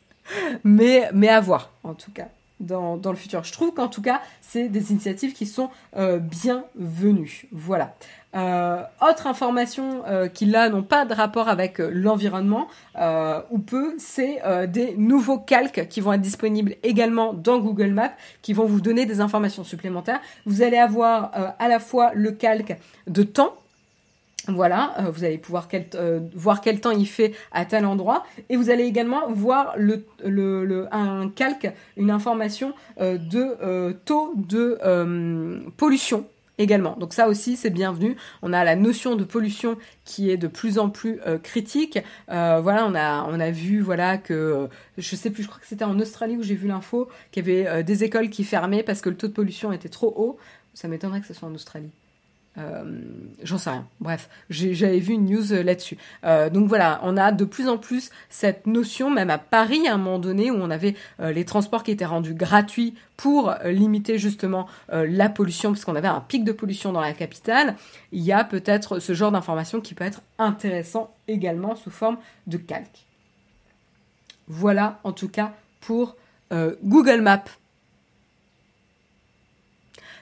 [0.64, 2.28] mais, mais à voir, en tout cas,
[2.60, 3.44] dans, dans le futur.
[3.44, 7.46] Je trouve qu'en tout cas, c'est des initiatives qui sont euh, bienvenues.
[7.52, 7.94] Voilà.
[8.34, 12.68] Euh, autre information euh, qui là n'ont pas de rapport avec l'environnement
[13.50, 18.52] ou peu, c'est des nouveaux calques qui vont être disponibles également dans Google Maps, qui
[18.52, 20.20] vont vous donner des informations supplémentaires.
[20.46, 22.76] Vous allez avoir à la fois le calque
[23.06, 23.54] de temps
[24.48, 28.56] voilà, euh, vous allez pouvoir euh, voir quel temps il fait à tel endroit et
[28.56, 29.76] vous allez également voir
[30.92, 34.78] un calque, une information euh, de taux de
[35.76, 36.26] pollution
[36.58, 36.96] également.
[36.96, 38.16] Donc ça aussi c'est bienvenu.
[38.42, 41.98] On a la notion de pollution qui est de plus en plus critique.
[42.28, 45.84] voilà, on a on a vu voilà que je sais plus, je crois que c'était
[45.84, 49.08] en Australie où j'ai vu l'info qu'il y avait des écoles qui fermaient parce que
[49.08, 50.38] le taux de pollution était trop haut.
[50.74, 51.90] Ça m'étonnerait que ce soit en Australie.
[52.58, 52.84] Euh,
[53.42, 53.86] j'en sais rien.
[54.00, 55.98] Bref, j'avais vu une news euh, là-dessus.
[56.24, 59.94] Euh, donc voilà, on a de plus en plus cette notion, même à Paris, à
[59.94, 64.66] un moment donné, où on avait les transports qui étaient rendus gratuits pour limiter justement
[64.90, 67.76] la pollution, parce qu'on avait un pic de pollution dans la capitale.
[68.12, 72.58] Il y a peut-être ce genre d'information qui peut être intéressant également sous forme de
[72.58, 73.06] calque.
[74.48, 76.16] Voilà en tout cas pour
[76.50, 77.44] Google Maps.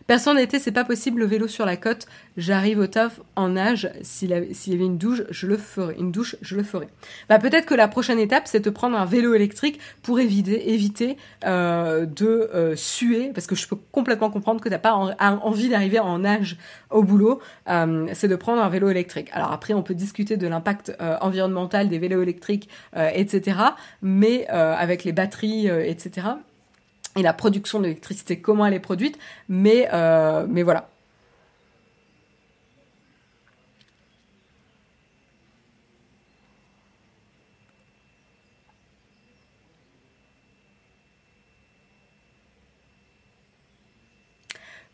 [0.07, 2.07] Personne n'était, c'est pas possible, le vélo sur la côte.
[2.37, 3.91] J'arrive au taf en nage.
[4.03, 5.95] S'il y avait une douche, je le ferai.
[5.99, 6.89] Une douche, je le ferai.
[7.31, 12.05] Bah, peut-être que la prochaine étape, c'est de prendre un vélo électrique pour éviter, euh,
[12.05, 16.19] de euh, suer, parce que je peux complètement comprendre que t'as pas envie d'arriver en
[16.19, 16.59] nage
[16.91, 17.41] au boulot.
[17.71, 19.31] Euh, c'est de prendre un vélo électrique.
[19.33, 23.59] Alors après, on peut discuter de l'impact environnemental des vélos électriques, etc.
[24.03, 26.35] Mais avec les batteries, etc
[27.17, 30.89] et la production d'électricité, comment elle est produite, mais, euh, mais voilà.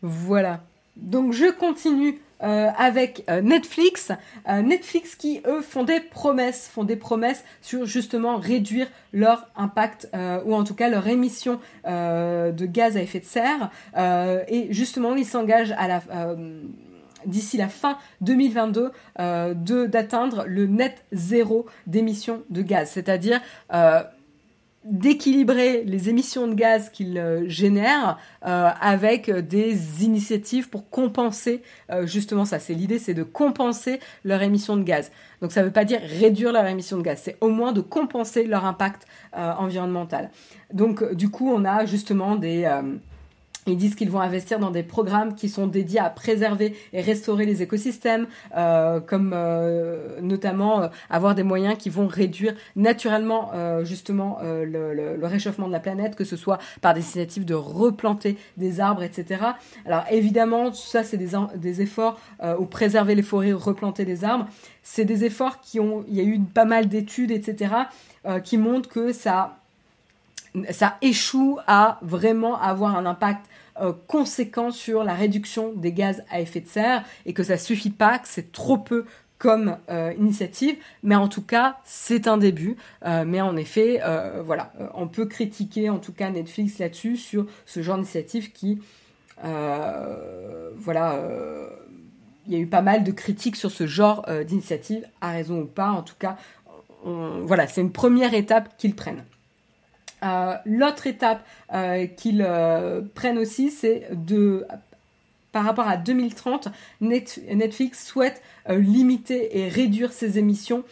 [0.01, 0.61] Voilà.
[0.95, 4.11] Donc je continue euh, avec euh, Netflix.
[4.49, 10.09] Euh, Netflix qui, eux, font des promesses, font des promesses sur justement réduire leur impact
[10.45, 13.69] ou en tout cas leur émission de gaz à effet de serre.
[14.47, 16.01] et justement, ils s'engagent à la
[17.25, 18.91] d'ici la fin 2022
[19.87, 23.41] d'atteindre le net zéro d'émissions de gaz, c'est-à-dire
[24.83, 28.17] d'équilibrer les émissions de gaz qu'ils euh, génèrent
[28.47, 31.61] euh, avec des initiatives pour compenser
[31.91, 32.57] euh, justement ça.
[32.57, 35.11] C'est l'idée, c'est de compenser leur émission de gaz.
[35.41, 37.81] Donc ça ne veut pas dire réduire leur émission de gaz, c'est au moins de
[37.81, 40.29] compenser leur impact environnemental.
[40.71, 42.69] Donc du coup, on a justement des
[43.67, 47.45] ils disent qu'ils vont investir dans des programmes qui sont dédiés à préserver et restaurer
[47.45, 48.25] les écosystèmes,
[48.57, 53.51] euh, comme euh, notamment euh, avoir des moyens qui vont réduire naturellement
[53.83, 58.79] justement le, réchauffement de la planète, que ce soit par des initiatives de replanter des
[58.79, 59.41] arbres, etc.
[59.85, 62.19] Alors évidemment, ça c'est des, efforts
[62.59, 64.47] ou préserver les forêts, replanter des arbres.
[64.83, 67.73] C'est des efforts qui ont, il y a eu pas mal d'études, etc.
[68.43, 69.57] qui montrent que ça
[70.71, 73.45] ça échoue à vraiment avoir un impact
[73.79, 77.89] euh, conséquent sur la réduction des gaz à effet de serre et que ça suffit
[77.89, 79.05] pas, que c'est trop peu
[79.37, 82.77] comme euh, initiative, mais en tout cas c'est un début.
[83.05, 84.01] Euh, mais en effet,
[84.45, 88.79] voilà, on peut critiquer en tout cas Netflix là-dessus sur ce genre d'initiative qui,
[89.41, 91.19] voilà,
[92.47, 95.65] il y a eu pas mal de critiques sur ce genre d'initiative, à raison ou
[95.65, 95.89] pas.
[95.91, 96.37] En tout cas,
[97.03, 99.23] voilà, c'est une première étape qu'ils prennent.
[100.23, 104.65] Euh, l'autre étape euh, qu'ils euh, prennent aussi, c'est de
[105.51, 106.69] par rapport à 2030,
[107.01, 110.85] Netflix souhaite limiter et réduire ses émissions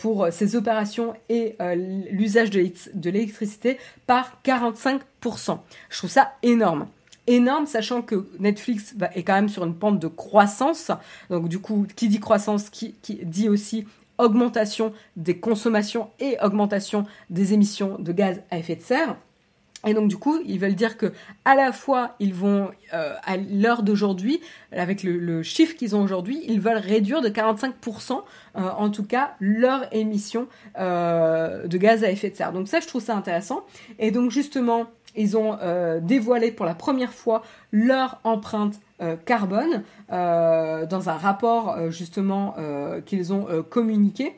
[0.00, 1.54] pour ses opérations et
[2.10, 3.78] l'usage de l'électricité
[4.08, 5.60] par 45%.
[5.90, 6.88] Je trouve ça énorme
[7.28, 10.90] énorme, sachant que Netflix est quand même sur une pente de croissance.
[11.28, 13.86] Donc du coup, qui dit croissance, qui dit aussi
[14.20, 19.16] augmentation des consommations et augmentation des émissions de gaz à effet de serre.
[19.86, 21.12] Et donc du coup, ils veulent dire que
[21.44, 24.40] à la fois ils vont euh, à l'heure d'aujourd'hui,
[24.72, 29.36] avec le, chiffre qu'ils ont aujourd'hui, ils veulent réduire de 45% euh, en tout cas
[29.40, 30.48] leur émission
[30.78, 32.52] euh, de gaz à effet de serre.
[32.52, 33.64] Donc ça, je trouve ça intéressant.
[33.98, 35.58] Et donc justement, ils ont
[36.02, 37.42] dévoilé pour la première fois
[37.72, 38.78] leur empreinte
[39.24, 39.82] carbone
[40.12, 42.54] euh, dans un rapport euh, justement
[43.06, 44.34] qu'ils ont communiqué.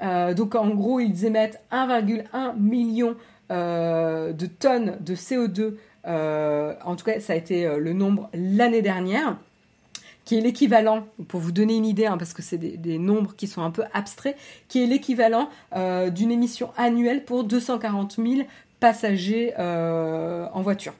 [0.00, 3.16] donc en gros, ils émettent 1,1 million
[3.50, 5.74] de tonnes de CO2.
[6.04, 9.36] en tout cas, ça a été le nombre l'année dernière
[10.24, 13.46] qui est l'équivalent, pour vous donner une idée, hein, parce que c'est des, nombres qui
[13.46, 14.36] sont un peu abstraits,
[14.66, 18.48] qui est l'équivalent d'une émission annuelle pour 240 000
[18.80, 20.94] passagers en voiture.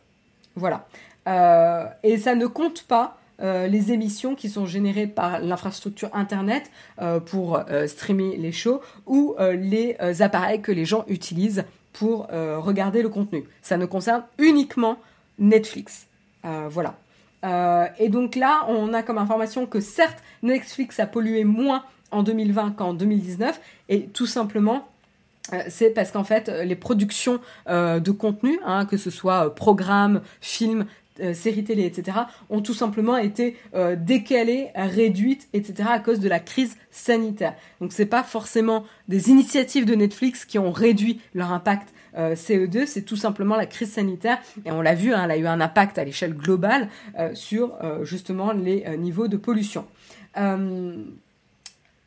[0.54, 0.86] Voilà.
[1.26, 6.70] Euh, et ça ne compte pas euh, les émissions qui sont générées par l'infrastructure Internet
[7.00, 13.08] euh, pour streamer les shows ou les appareils que les gens utilisent pour regarder le
[13.08, 13.44] contenu.
[13.62, 14.98] Ça ne concerne uniquement
[15.38, 16.06] Netflix.
[16.42, 16.94] voilà.
[17.98, 22.72] et donc là, on a comme information que certes, Netflix a pollué moins en 2020
[22.72, 24.88] qu'en 2019, et tout simplement
[25.68, 30.86] c'est parce qu'en fait, les productions de contenu, hein, que ce soit programmes, films,
[31.20, 32.18] euh, séries télé, etc.,
[32.50, 37.54] ont tout simplement été euh, décalées, réduites, etc., à cause de la crise sanitaire.
[37.80, 42.86] Donc c'est pas forcément des initiatives de Netflix qui ont réduit leur impact euh, CO2,
[42.86, 45.60] c'est tout simplement la crise sanitaire, et on l'a vu, hein, elle a eu un
[45.60, 46.88] impact à l'échelle globale
[47.34, 49.84] sur justement les niveaux de pollution.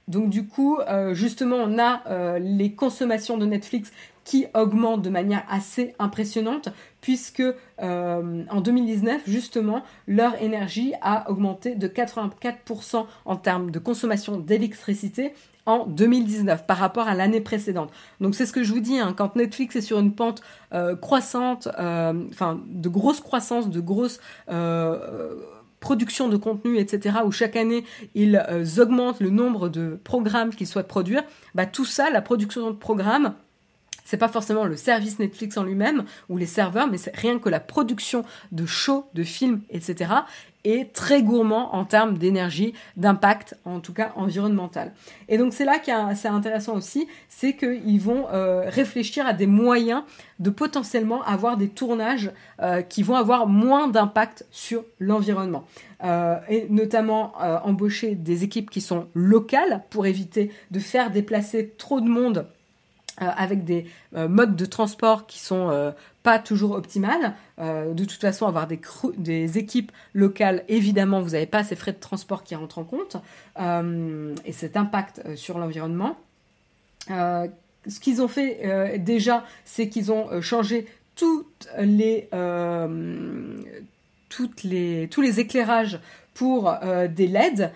[0.08, 0.80] donc du coup,
[1.12, 3.92] justement, on a les consommations de Netflix
[4.30, 6.70] qui augmentent de manière assez impressionnante
[7.02, 14.38] puisque euh, en 2019 justement leur énergie a augmenté de 84% en termes de consommation
[14.38, 15.34] d'électricité
[15.66, 17.92] en 2019 par rapport à l'année précédente.
[18.22, 20.42] Donc c'est ce que je vous dis, hein, quand Netflix est sur une pente
[20.74, 24.20] euh, croissante, euh, enfin de grosse croissance, de grosse
[25.80, 28.38] production de contenu, etc., où chaque année ils
[28.80, 31.24] augmentent le nombre de programmes qu'ils souhaitent produire,
[31.56, 33.34] bah, tout ça, la production de programmes,
[34.10, 37.48] c'est pas forcément le service Netflix en lui-même ou les serveurs, mais c'est rien que
[37.48, 40.12] la production de shows, de films, etc.
[40.64, 44.94] est très gourmand en termes d'énergie, d'impact, en tout cas environnemental.
[45.28, 49.46] Et donc c'est là qu'il c'est intéressant aussi, c'est qu'ils vont euh, réfléchir à des
[49.46, 50.02] moyens
[50.40, 52.32] de potentiellement avoir des tournages
[52.64, 55.66] euh, qui vont avoir moins d'impact sur l'environnement.
[56.04, 57.34] Euh, et notamment
[57.64, 62.48] embaucher des équipes qui sont locales pour éviter de faire déplacer trop de monde
[63.20, 65.92] avec des euh, modes de transport qui sont euh,
[66.24, 67.34] pas toujours optimales.
[67.58, 68.80] de toute façon, avoir des,
[69.18, 73.18] des équipes locales, évidemment, vous n'avez pas ces frais de transport qui rentrent en compte
[74.46, 76.18] et cet impact sur l'environnement.
[77.08, 82.28] ce qu'ils ont fait déjà, c'est qu'ils ont changé toutes les,
[84.64, 86.00] les, tous les éclairages
[86.40, 86.74] pour
[87.10, 87.72] des LED,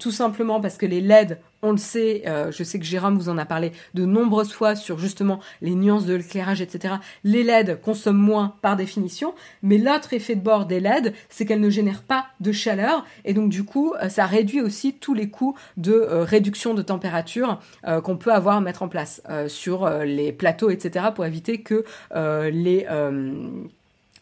[0.00, 3.28] tout simplement parce que les LED on le sait, euh, je sais que Jérôme vous
[3.28, 6.94] en a parlé de nombreuses fois sur justement les nuances de l'éclairage, etc.
[7.24, 11.60] Les LED consomment moins par définition, mais l'autre effet de bord des LED, c'est qu'elles
[11.60, 15.30] ne génèrent pas de chaleur, et donc du coup, euh, ça réduit aussi tous les
[15.30, 17.60] coûts de euh, réduction de température
[18.04, 21.84] qu'on peut avoir à mettre en place sur les plateaux, etc., pour éviter que
[22.14, 22.86] les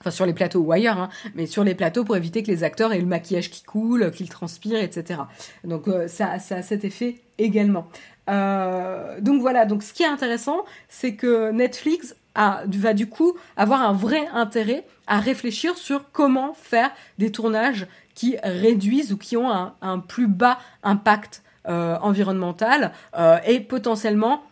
[0.07, 2.63] enfin sur les plateaux ou ailleurs, hein, mais sur les plateaux pour éviter que les
[2.63, 5.21] acteurs aient le maquillage qui coule, qu'ils transpirent, etc.
[5.65, 7.89] Donc ça, ça a cet effet également.
[8.29, 13.83] Euh, donc voilà, donc ce qui est intéressant, c'est que Netflix va du coup avoir
[13.83, 19.51] un vrai intérêt à réfléchir sur comment faire des tournages qui réduisent ou qui ont
[19.51, 24.43] un, plus bas impact euh, environnemental euh, et potentiellement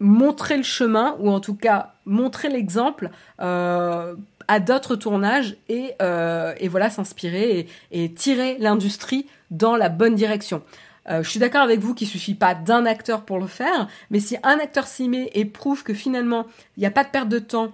[0.00, 3.10] montrer le chemin ou en tout cas montrer l'exemple
[4.48, 10.62] à d'autres tournages et, et voilà s'inspirer et, tirer l'industrie dans la bonne direction.
[11.08, 14.20] Euh, je suis d'accord avec vous qu'il suffit pas d'un acteur pour le faire, mais
[14.20, 17.28] si un acteur s'y met et prouve que finalement il n'y a pas de perte
[17.28, 17.72] de temps,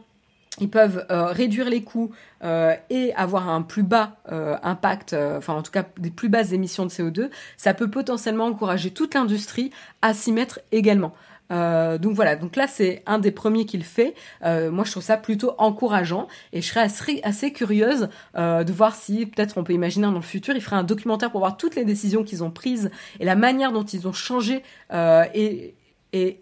[0.61, 2.11] ils peuvent euh, réduire les coûts
[2.43, 4.17] euh, et avoir un plus bas
[4.63, 8.91] impact, enfin en tout cas des plus basses émissions de CO2, ça peut potentiellement encourager
[8.91, 9.71] toute l'industrie
[10.03, 11.15] à s'y mettre également.
[11.51, 14.15] Euh, donc voilà, donc là c'est un des premiers qu'il fait.
[14.45, 18.95] Euh, moi je trouve ça plutôt encourageant et je serais assez, curieuse euh, de voir
[18.95, 21.75] si peut-être on peut imaginer dans le futur il ferait un documentaire pour voir toutes
[21.75, 25.75] les décisions qu'ils ont prises et la manière dont ils ont changé et,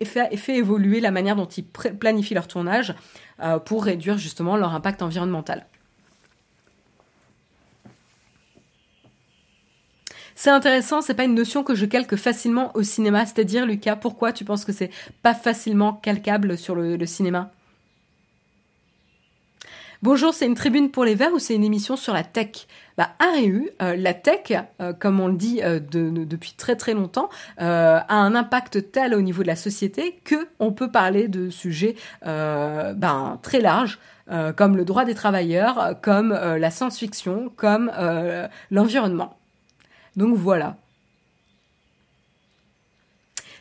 [0.04, 2.94] fait, évoluer la manière dont ils planifient leur tournage
[3.64, 5.66] pour réduire justement leur impact environnemental.
[10.40, 13.26] C'est intéressant, c'est pas une notion que je calque facilement au cinéma.
[13.26, 17.50] C'est-à-dire, Lucas, pourquoi tu penses que c'est pas facilement calcable sur le, cinéma?
[20.00, 22.68] Bonjour, c'est une tribune pour les verts ou c'est une émission sur la tech?
[22.96, 27.30] Bah, RU, euh, la tech, euh, comme on le dit euh, depuis très très longtemps,
[27.56, 31.96] a un impact tel au niveau de la société que on peut parler de sujets
[32.22, 33.98] ben, très larges,
[34.54, 37.90] comme le droit des travailleurs, comme la science-fiction, comme
[38.70, 39.34] l'environnement.
[40.18, 40.76] Donc voilà.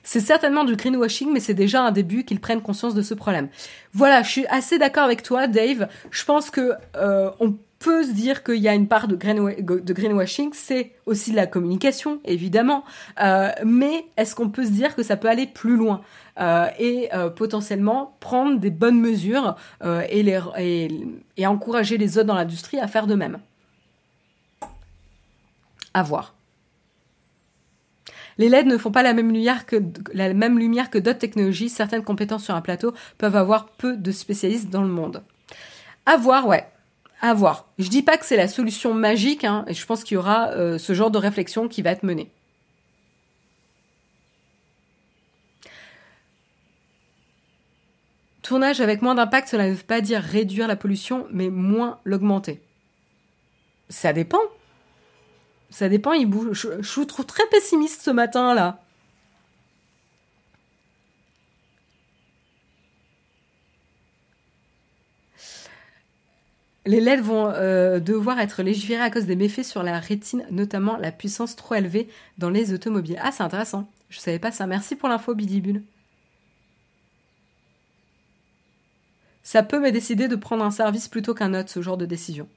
[0.01, 3.49] C'est certainement du greenwashing, mais c'est déjà un début qu'ils prennent conscience de ce problème.
[3.93, 5.87] Voilà, je suis assez d'accord avec toi, Dave.
[6.09, 10.49] Je pense que euh, on peut se dire qu'il y a une part de, greenwashing,
[10.53, 12.85] c'est aussi la communication, évidemment.
[13.21, 16.01] Euh, mais est-ce qu'on peut se dire que ça peut aller plus loin
[16.39, 19.57] euh, et potentiellement prendre des bonnes mesures
[20.09, 23.37] et encourager les autres dans l'industrie à faire de même?
[25.93, 26.36] À voir.
[28.37, 29.77] Les LED ne font pas la même lumière que,
[30.97, 31.69] d'autres technologies.
[31.69, 35.23] Certaines compétences sur un plateau peuvent avoir peu de spécialistes dans le monde.
[36.05, 36.67] À voir, ouais.
[37.21, 37.67] À voir.
[37.79, 40.49] Je dis pas que c'est la solution magique, hein, et je pense qu'il y aura
[40.51, 42.29] euh, ce genre de réflexion qui va être menée.
[48.43, 52.61] Tournage avec moins d'impact, cela ne veut pas dire réduire la pollution, mais moins l'augmenter.
[53.89, 54.39] Ça dépend.
[55.69, 56.49] Ça dépend, il bouge.
[56.53, 58.81] Je, vous trouve très pessimiste ce matin là.
[66.85, 70.95] Les LED vont euh, devoir être légiférés à cause des méfaits sur la rétine, notamment
[70.95, 72.07] la puissance trop élevée
[72.37, 73.19] dans les automobiles.
[73.21, 73.91] Ah, c'est intéressant.
[74.09, 74.67] Je savais pas ça.
[74.67, 75.83] Merci pour l'info, Bidibule.
[79.43, 82.47] Ça peut me décider de prendre un service plutôt qu'un autre, ce genre de décision.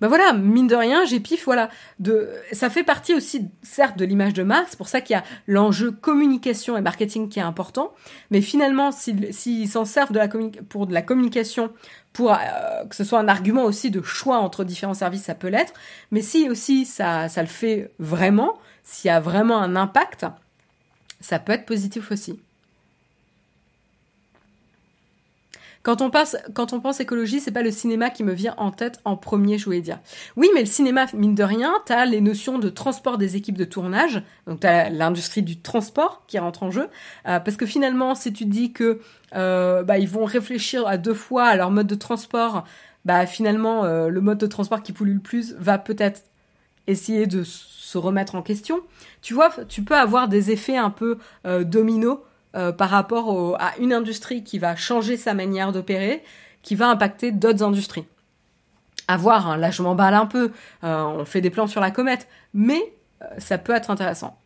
[0.00, 1.68] Ben voilà, mine de rien, j'ai pif, voilà.
[1.98, 5.18] De, ça fait partie aussi, certes, de l'image de marque, c'est pour ça qu'il y
[5.18, 7.92] a l'enjeu communication et marketing qui est important,
[8.30, 10.28] mais finalement, s'ils s'en servent de la
[10.68, 11.72] pour de la communication,
[12.12, 12.36] pour euh,
[12.88, 15.72] que ce soit un argument aussi de choix entre différents services, ça peut l'être,
[16.10, 20.26] mais si aussi ça, ça le fait vraiment, s'il y a vraiment un impact,
[21.20, 22.40] ça peut être positif aussi.
[25.82, 28.70] Quand on pense, quand on pense écologie, c'est pas le cinéma qui me vient en
[28.70, 29.98] tête en premier, je voulais dire.
[30.36, 33.64] Oui, mais le cinéma, mine de rien, t'as les notions de transport des équipes de
[33.64, 36.88] tournage, donc t'as l'industrie du transport qui rentre en jeu,
[37.26, 39.00] euh, parce que finalement, si tu dis que
[39.34, 42.64] euh, bah, ils vont réfléchir à deux fois à leur mode de transport,
[43.04, 46.22] bah finalement, euh, le mode de transport qui pollue le plus va peut-être
[46.86, 48.80] essayer de se remettre en question.
[49.20, 52.18] Tu vois, tu peux avoir des effets un peu dominos
[52.54, 56.22] euh, par rapport à une industrie qui va changer sa manière d'opérer,
[56.62, 58.04] qui va impacter d'autres industries.
[59.08, 60.52] À voir, hein, là je m'emballe un peu,
[60.84, 62.80] euh, on fait des plans sur la comète, mais
[63.22, 64.38] euh, ça peut être intéressant.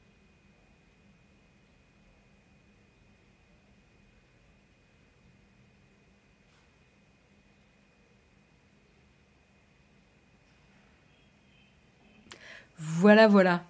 [12.79, 13.63] Voilà, voilà.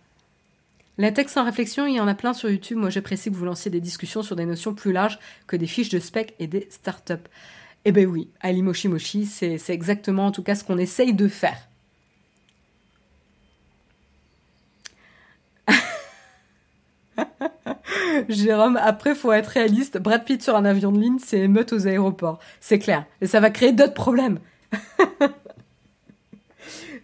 [0.98, 2.78] La texte sans réflexion, il y en a plein sur YouTube.
[2.78, 5.90] Moi, j'apprécie que vous lanciez des discussions sur des notions plus larges que des fiches
[5.90, 7.14] de spec et des startups.
[7.84, 11.28] Eh ben oui, Ali Moshi Moshi, c'est exactement en tout cas ce qu'on essaye de
[11.28, 11.68] faire.
[18.28, 19.98] Jérôme, après, faut être réaliste.
[19.98, 22.38] Brad Pitt sur un avion de ligne, c'est émeute aux aéroports.
[22.60, 23.04] C'est clair.
[23.20, 24.38] Et ça va créer d'autres problèmes.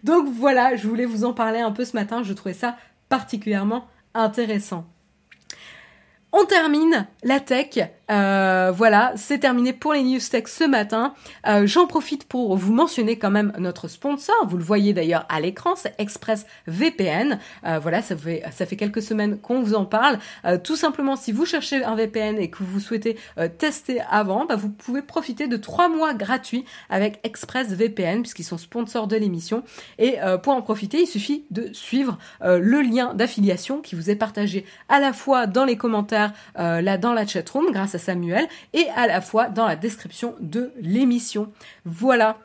[0.03, 2.23] Donc voilà, je voulais vous en parler un peu ce matin.
[2.23, 2.75] Je trouvais ça
[3.13, 3.85] particulièrement
[4.15, 4.85] intéressant.
[6.31, 7.77] On termine la tech.
[8.11, 11.13] Euh, voilà, c'est terminé pour les news tech ce matin.
[11.47, 14.35] Euh, j'en profite pour vous mentionner quand même notre sponsor.
[14.47, 17.39] Vous le voyez d'ailleurs à l'écran, c'est ExpressVPN.
[17.65, 20.19] Euh, voilà, ça fait quelques semaines qu'on vous en parle.
[20.63, 23.17] tout simplement, si vous cherchez un VPN et que vous souhaitez
[23.57, 29.07] tester avant, bah, vous pouvez profiter de trois mois gratuits avec ExpressVPN puisqu'ils sont sponsors
[29.07, 29.63] de l'émission.
[29.97, 34.65] Et pour en profiter, il suffit de suivre le lien d'affiliation qui vous est partagé
[34.89, 38.87] à la fois dans les commentaires euh, là dans la chatroom grâce à Samuel et
[38.95, 41.51] à la fois dans la description de l'émission.
[41.85, 42.39] Voilà.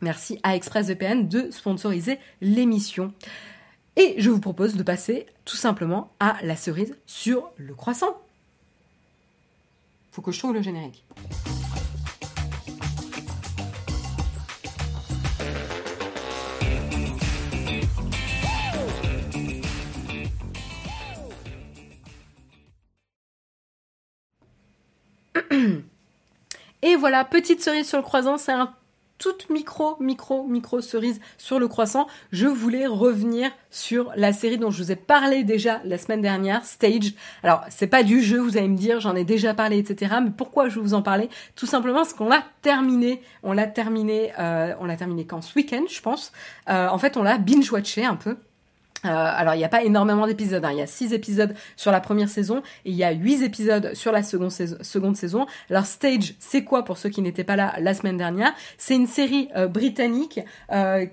[0.00, 3.12] Merci à ExpressVPN de sponsoriser l'émission.
[3.96, 8.16] Et je vous propose de passer tout simplement à la cerise sur le croissant.
[10.12, 11.04] Faut que je trouve le générique.
[26.88, 28.72] Et voilà, petite cerise sur le croissant, c'est un
[29.18, 32.06] toute micro, micro, micro cerise sur le croissant.
[32.32, 36.64] Je voulais revenir sur la série dont je vous ai parlé déjà la semaine dernière,
[36.64, 37.12] Stage.
[37.42, 40.14] Alors, c'est pas du jeu, vous allez me dire, j'en ai déjà parlé, etc.
[40.22, 43.20] Mais pourquoi je vous en parler Tout simplement parce qu'on l'a terminé.
[43.42, 45.42] On l'a terminé, euh, on l'a terminé quand?
[45.42, 46.32] Ce week-end, je pense.
[46.70, 48.38] Euh, en fait, on l'a binge-watché un peu.
[49.04, 50.72] Euh, alors il n'y a pas énormément d'épisodes, hein.
[50.72, 53.94] il y a six épisodes sur la première saison et il y a huit épisodes
[53.94, 54.50] sur la seconde
[55.16, 55.46] saison.
[55.70, 58.52] Alors Stage, c'est quoi pour ceux qui n'étaient pas là la semaine dernière?
[58.76, 60.40] C'est une série euh, britannique.
[60.72, 61.06] Euh,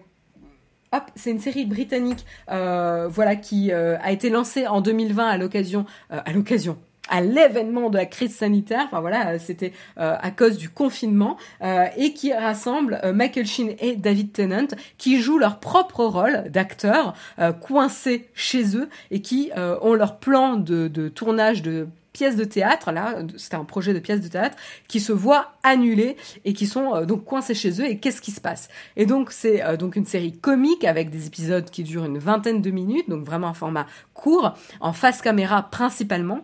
[1.16, 6.78] c'est une série britannique, voilà, qui a été lancée en 2020 à l'occasion, à l'occasion,
[7.10, 11.38] à l'événement de la crise sanitaire, enfin voilà, euh, c'était euh, à cause du confinement,
[11.62, 14.68] euh, et qui rassemble Michael Sheen et David Tennant,
[14.98, 17.14] qui jouent leur propre rôle d'acteurs
[17.62, 22.92] coincés chez eux et qui ont leur plan de, de tournage de pièces de théâtre,
[22.92, 24.58] là, c'était un projet de pièces de théâtre,
[24.88, 26.16] qui se voit annulé
[26.46, 28.70] et qui sont donc coincés chez eux et qu'est-ce qui se passe?
[28.96, 32.72] Et donc c'est donc une série comique avec des épisodes qui durent une vingtaine de
[32.72, 36.42] minutes, donc vraiment un format court, en face caméra principalement.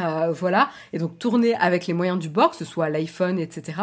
[0.00, 3.78] Euh, voilà, et donc tourner avec les moyens du bord, que ce soit l'iPhone, etc.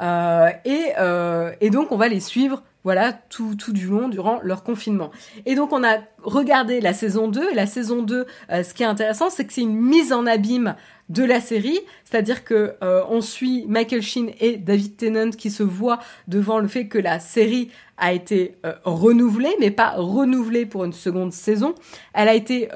[0.00, 4.40] Euh, et, euh, et donc on va les suivre, voilà, tout, tout du long durant
[4.42, 5.10] leur confinement.
[5.46, 8.86] Et donc on a regardé la saison 2, et la saison 2, ce qui est
[8.86, 10.74] intéressant, c'est que c'est une mise en abîme
[11.08, 15.98] de la série, c'est-à-dire que on suit Michael Sheen et David Tennant qui se voient
[16.26, 21.32] devant le fait que la série a été renouvelée, mais pas renouvelée pour une seconde
[21.32, 21.74] saison.
[22.14, 22.68] Elle a été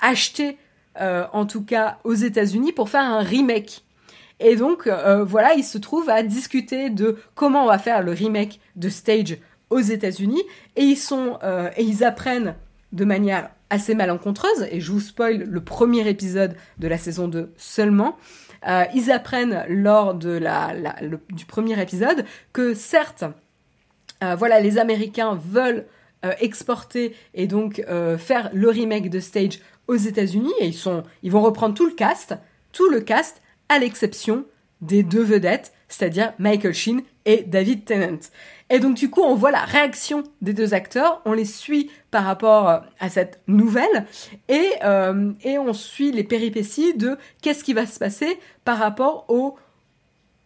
[0.00, 0.56] achetée
[1.00, 3.84] euh, en tout cas aux États-Unis, pour faire un remake.
[4.40, 8.12] Et donc, euh, voilà, ils se trouvent à discuter de comment on va faire le
[8.12, 9.38] remake de Stage
[9.70, 10.42] aux États-Unis,
[10.76, 12.54] et ils sont euh, et ils apprennent
[12.92, 17.52] de manière assez malencontreuse, et je vous spoil le premier épisode de la saison 2
[17.56, 18.16] seulement.
[18.94, 20.72] ils apprennent lors de la,
[21.30, 23.24] du premier épisode que certes,
[24.20, 25.86] voilà, les Américains veulent
[26.40, 27.84] exporter et donc
[28.18, 30.70] faire le remake de Stage aux États-Unis et
[31.22, 32.34] ils vont reprendre tout le cast,
[32.72, 34.44] tout le cast, à l'exception
[34.80, 38.18] des deux vedettes, c'est-à-dire Michael Sheen et David Tennant.
[38.68, 42.24] Et donc du coup, on voit la réaction des deux acteurs, on les suit par
[42.24, 44.06] rapport euh, à cette nouvelle
[44.48, 49.26] et, euh, et on suit les péripéties de qu'est-ce qui va se passer par rapport
[49.28, 49.56] aux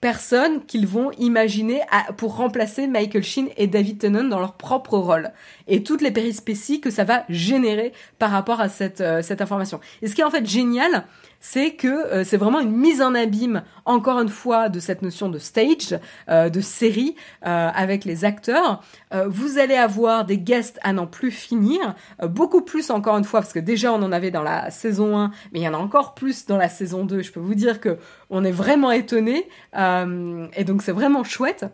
[0.01, 1.82] personnes qu'ils vont imaginer
[2.16, 5.31] pour remplacer Michael Sheen et David Tennant dans leur propre rôle
[5.68, 9.81] et toutes les périspéties que ça va générer par rapport à cette, euh, cette information.
[10.01, 11.05] Et ce qui est en fait génial,
[11.41, 15.29] c'est que euh, c'est vraiment une mise en abîme, encore une fois, de cette notion
[15.29, 15.99] de stage,
[16.29, 18.83] euh, de série, avec les acteurs.
[19.27, 23.53] vous allez avoir des guests à n'en plus finir, beaucoup plus encore une fois, parce
[23.53, 26.15] que déjà on en avait dans la saison 1, mais il y en a encore
[26.15, 27.23] plus dans la saison 2.
[27.23, 27.99] Je peux vous dire que
[28.29, 31.67] on est vraiment étonné, et donc c'est vraiment chouette.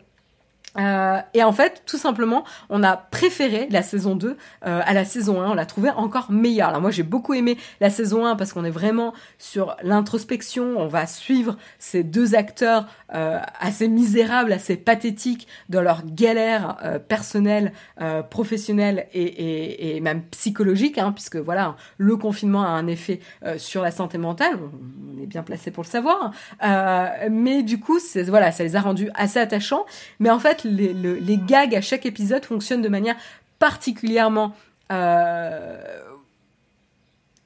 [0.79, 5.05] Euh, et en fait, tout simplement, on a préféré la saison 2 euh, à la
[5.05, 5.51] saison 1.
[5.51, 6.69] On l'a trouvé encore meilleure.
[6.69, 10.75] Alors moi, j'ai beaucoup aimé la saison 1 parce qu'on est vraiment sur l'introspection.
[10.79, 16.99] On va suivre ces deux acteurs euh, assez misérables, assez pathétiques dans leur galère euh,
[16.99, 22.87] personnelle, euh, professionnelle et, et, et, même psychologique, hein, puisque voilà, le confinement a un
[22.87, 24.59] effet euh, sur la santé mentale.
[24.61, 26.33] On, on est bien placé pour le savoir.
[27.31, 29.87] mais du coup, voilà, ça les a rendus assez attachants.
[30.19, 33.17] Mais en fait, les, gags à chaque épisode fonctionnent de manière
[33.59, 34.55] particulièrement
[34.93, 36.01] euh,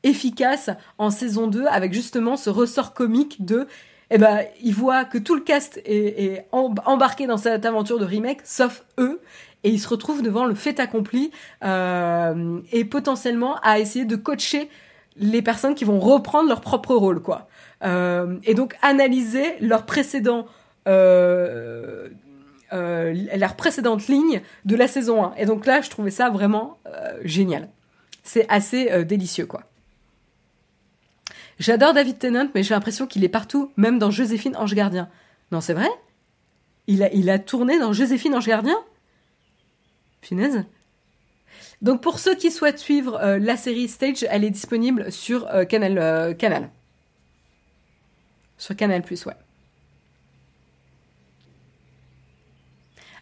[0.02, 3.66] efficace en saison 2 avec justement ce ressort comique de
[4.10, 8.40] eh ben il voit que tout le cast est, embarqué dans cette aventure de remake
[8.44, 9.20] sauf eux
[9.62, 11.30] et ils se retrouvent devant le fait accompli
[11.64, 14.68] euh, et potentiellement à essayer de coacher
[15.16, 17.48] les personnes qui vont reprendre leur propre rôle quoi.
[17.84, 20.46] Euh, et donc analyser leur précédent
[22.72, 25.34] euh, leur précédente ligne de la saison 1.
[25.36, 27.68] Et donc là, je trouvais ça vraiment euh, génial.
[28.22, 29.64] C'est assez euh, délicieux, quoi.
[31.58, 35.08] J'adore David Tennant, mais j'ai l'impression qu'il est partout, même dans Joséphine Ange Gardien.
[35.52, 35.88] Non, c'est vrai?
[36.86, 38.78] Il a, il a tourné dans Joséphine Ange Gardien?
[40.22, 40.64] Punaise.
[41.82, 46.36] Donc pour ceux qui souhaitent suivre euh, la série Stage, elle est disponible sur Canal,
[46.36, 46.70] Canal.
[48.56, 49.34] Sur Canal+, ouais.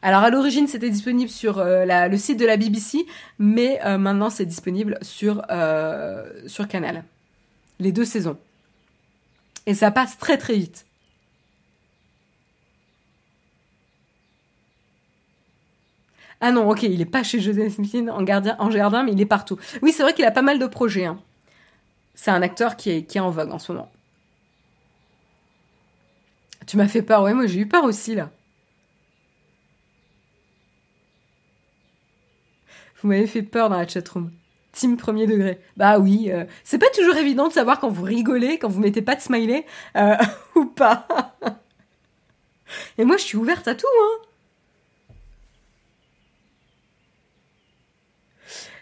[0.03, 3.07] Alors à l'origine c'était disponible sur euh, le site de la BBC,
[3.39, 7.05] mais euh, maintenant c'est disponible sur, euh, sur Canal.
[7.81, 8.39] Les deux saisons.
[9.67, 10.87] Et ça passe très très vite.
[16.41, 19.27] Ah non, ok, il est pas chez Joséphine en, gardien, en jardin, mais il est
[19.27, 19.59] partout.
[19.83, 21.05] Oui, c'est vrai qu'il a pas mal de projets.
[21.05, 21.21] Hein.
[22.15, 23.91] C'est un acteur qui est, qui est en vogue en ce moment.
[26.67, 28.31] Tu m'as fait peur, ouais, moi j'ai eu peur aussi là.
[33.03, 34.31] Vous m'avez fait peur dans la chatroom.
[34.73, 35.61] Team premier degré.
[35.77, 39.03] Bah oui, euh, c'est pas toujours évident de savoir quand vous rigolez, quand vous mettez
[39.03, 39.65] pas de smiley,
[39.97, 40.17] euh,
[40.57, 41.07] ou pas.
[42.99, 44.28] Et moi, je suis ouverte à tout, hein.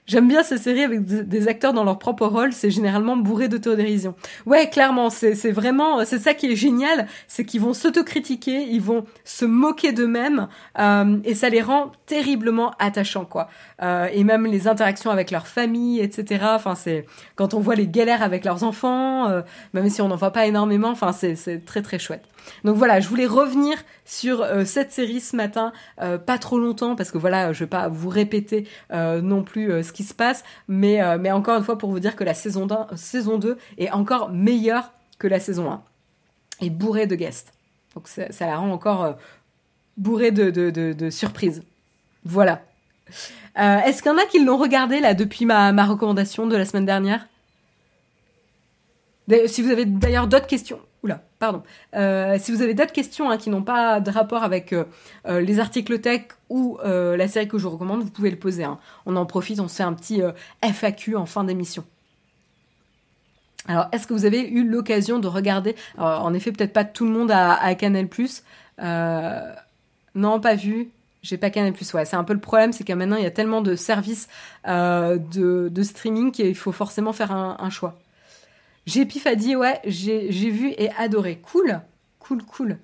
[0.07, 4.15] J'aime bien ces séries avec des acteurs dans leur propre rôle, c'est généralement bourré d'autodérision.
[4.47, 9.05] Ouais, clairement, c'est vraiment, c'est ça qui est génial, c'est qu'ils vont s'autocritiquer, ils vont
[9.25, 10.47] se moquer d'eux-mêmes,
[10.79, 13.49] euh, et ça les rend terriblement attachants, quoi.
[13.83, 16.45] Euh, et même les interactions avec leur famille, etc.
[16.51, 17.05] Enfin, c'est
[17.35, 19.43] quand on voit les galères avec leurs enfants, euh,
[19.75, 22.23] même si on n'en voit pas énormément, enfin, c'est très très chouette.
[22.65, 26.97] Donc voilà, je voulais revenir sur euh, cette série ce matin, euh, pas trop longtemps
[26.97, 30.45] parce que voilà, je vais pas vous répéter euh, non plus ce qui se passe,
[30.69, 34.31] mais encore une fois pour vous dire que la saison 2, saison 2 est encore
[34.31, 35.83] meilleure que la saison 1
[36.61, 37.53] et bourrée de guests.
[37.95, 39.17] Donc ça, ça la rend encore
[39.97, 41.63] bourrée de, surprises.
[42.25, 42.63] Voilà.
[43.57, 46.87] Est-ce qu'il y en a qui l'ont regardé là depuis ma recommandation de la semaine
[46.87, 47.27] dernière?
[49.47, 50.81] Si vous avez d'ailleurs d'autres questions,
[51.39, 51.63] Pardon.
[51.95, 54.85] Euh, si vous avez d'autres questions hein, qui n'ont pas de rapport avec euh,
[55.27, 58.65] euh, les articles tech ou la série que je vous recommande, vous pouvez le poser.
[58.65, 58.79] Hein.
[59.05, 60.23] On en profite, on se fait un petit
[60.63, 61.85] FAQ en fin d'émission.
[63.69, 67.11] Alors, est-ce que vous avez eu l'occasion de regarder En effet, peut-être pas tout le
[67.11, 68.09] monde à, à Canal+.
[70.15, 70.91] Non, pas vu.
[71.23, 71.75] J'ai pas Canal+.
[71.95, 74.29] Ouais, c'est un peu le problème, c'est qu'à maintenant il y a tellement de services
[74.65, 77.99] de, streaming qu'il faut forcément faire un choix.
[78.87, 81.39] J'ai Pif a dit ouais, j'ai vu et adoré.
[81.43, 81.81] Cool,
[82.21, 82.79] cool, cool.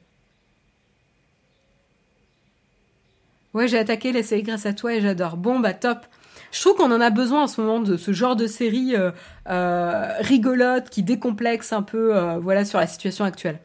[3.54, 5.36] Ouais, j'ai attaqué la série grâce à toi et j'adore.
[5.36, 6.06] Bon bah top.
[6.52, 9.10] Je trouve qu'on en a besoin en ce moment de ce genre de série euh,
[9.48, 13.58] euh, rigolote qui décomplexe un peu, euh, voilà, sur la situation actuelle.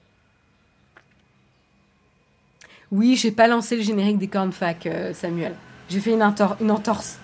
[2.91, 5.53] Oui, j'ai pas lancé le générique des cornfac, Samuel.
[5.89, 7.19] J'ai fait une, une entorse.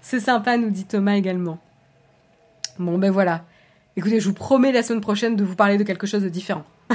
[0.00, 1.58] C'est sympa, nous dit Thomas également.
[2.78, 3.44] Bon, ben voilà.
[3.96, 6.64] Écoutez, je vous promets la semaine prochaine de vous parler de quelque chose de différent.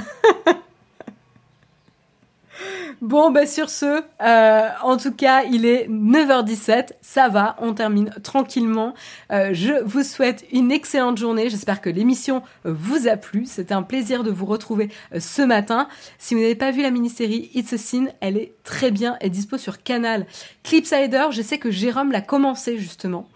[3.02, 8.10] Bon, bah sur ce, euh, en tout cas, il est 9h17, ça va, on termine
[8.24, 8.94] tranquillement.
[9.32, 13.84] Euh, je vous souhaite une excellente journée, j'espère que l'émission vous a plu, c'était un
[13.84, 15.88] plaisir de vous retrouver euh, ce matin.
[16.18, 19.28] Si vous n'avez pas vu la mini-série It's a Sin, elle est très bien, elle
[19.28, 20.26] est dispo sur Canal.
[20.64, 23.30] Clipsider, je sais que Jérôme l'a commencé justement,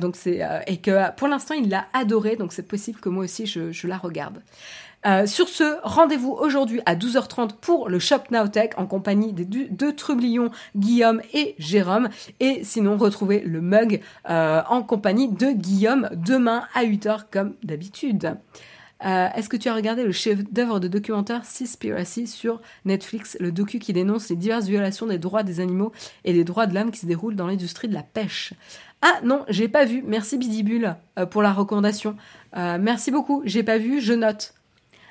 [0.00, 3.46] donc c'est et que pour l'instant il l'a adoré, donc c'est possible que moi aussi
[3.46, 4.42] je la regarde.
[5.06, 9.44] Euh, sur ce, rendez-vous aujourd'hui à 12h30 pour le Shop Now Tech en compagnie des
[9.44, 12.08] deux trublions Guillaume et Jérôme.
[12.40, 14.00] Et sinon, retrouvez le mug
[14.30, 18.36] euh, en compagnie de Guillaume demain à 8h comme d'habitude.
[19.04, 23.78] Euh, est-ce que tu as regardé le chef-d'œuvre de documentaire Seaspiracy sur Netflix, le docu
[23.78, 25.92] qui dénonce les diverses violations des droits des animaux
[26.24, 28.54] et des droits de l'homme qui se déroulent dans l'industrie de la pêche
[29.02, 30.02] Ah non, j'ai pas vu.
[30.06, 30.96] Merci Bidibule
[31.30, 32.16] pour la recommandation.
[32.54, 33.42] Merci beaucoup.
[33.44, 34.54] J'ai pas vu, je note.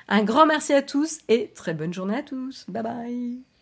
[0.08, 2.66] Un grand merci à tous et très bonne journée à tous.
[2.68, 3.53] Bye bye.